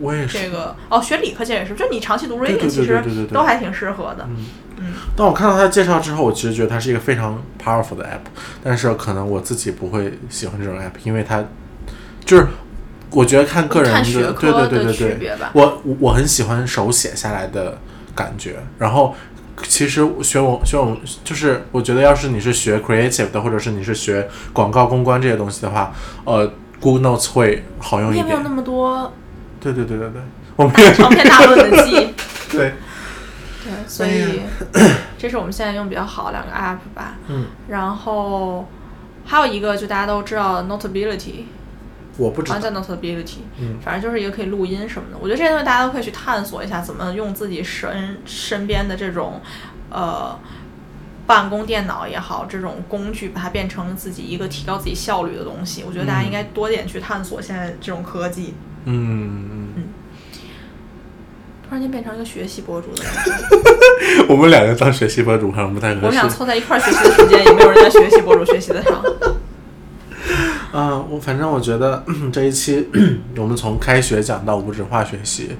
[0.00, 0.38] 我也是。
[0.38, 3.00] 这个哦，学理科其实也是，就你长期读 reading 其实
[3.32, 4.26] 都还挺适合的。
[4.28, 4.46] 嗯
[4.78, 8.26] 嗯，当我看到它的介绍之后，我其实觉得它是一个非常 powerful 的 app，
[8.64, 11.44] 但是可能我自己不会喜欢这种 app，因为它
[12.24, 12.48] 就是
[13.14, 15.30] 我觉得看个人的，对对对对对。
[15.52, 17.78] 我我我很喜欢手写下来的
[18.14, 19.14] 感觉，然后。
[19.68, 25.94] 其实学我学我就是，我觉得要是你是学 creative 的，或者是你是学广告公关这些东西的话，
[26.24, 28.52] 呃，Google Notes 会好用一点你也没有那。
[28.52, 29.12] 么多
[29.60, 30.20] 对对对对对，
[30.56, 32.12] 我们有长篇大论的记。
[32.50, 32.74] 对，
[33.62, 34.42] 对，所以
[35.16, 37.14] 这是我们现在用比较好的两个 app 吧。
[37.28, 38.68] 嗯，然后
[39.24, 41.44] 还有一个就大家都知道的 Notability，
[42.16, 42.54] 我不知道
[43.82, 45.18] 反正就是一个可以录音什么的。
[45.20, 49.40] 我觉得这些东西大家都可以去探索一下，怎么用自己身身边的这种
[49.90, 50.38] 呃
[51.26, 55.82] 办公电脑也好，这种工具把它变成自己一个提高自己效率的东西。
[55.86, 58.54] 我觉得大家应该多点去探索现在这种科技。
[58.84, 59.84] 嗯嗯，
[61.66, 66.28] 突然间变成一个学习博主的感觉， 我们两个当学习博主好像不太合适我们俩。
[66.28, 69.02] 凑在一块儿学习的时间，也没有人家学习博主学习的长。
[70.76, 72.88] 嗯，我反正我觉得 这一期
[73.38, 75.50] 我们从开学讲到无纸化学习，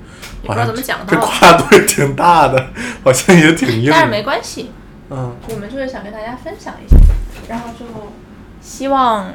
[0.43, 2.67] 也不知道怎么讲跨度也挺大的，
[3.05, 4.11] 好像也挺硬但是。
[4.11, 4.71] 没关系，
[5.11, 6.97] 嗯，我们就是想跟大家分享一下，
[7.49, 7.87] 然后就
[8.61, 9.33] 希望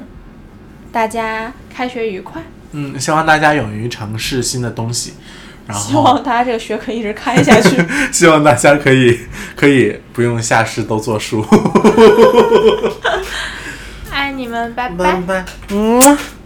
[0.91, 5.13] 大家开学愉快，嗯，希望大家勇于尝试新的东西，
[5.65, 7.81] 然后希望大家这个学可以一直开下去。
[8.11, 9.17] 希望大家可以
[9.55, 11.41] 可以不用下试都做书。
[14.19, 14.95] 爱你们，拜拜。
[14.97, 15.45] 拜拜。
[15.71, 16.38] 嗯。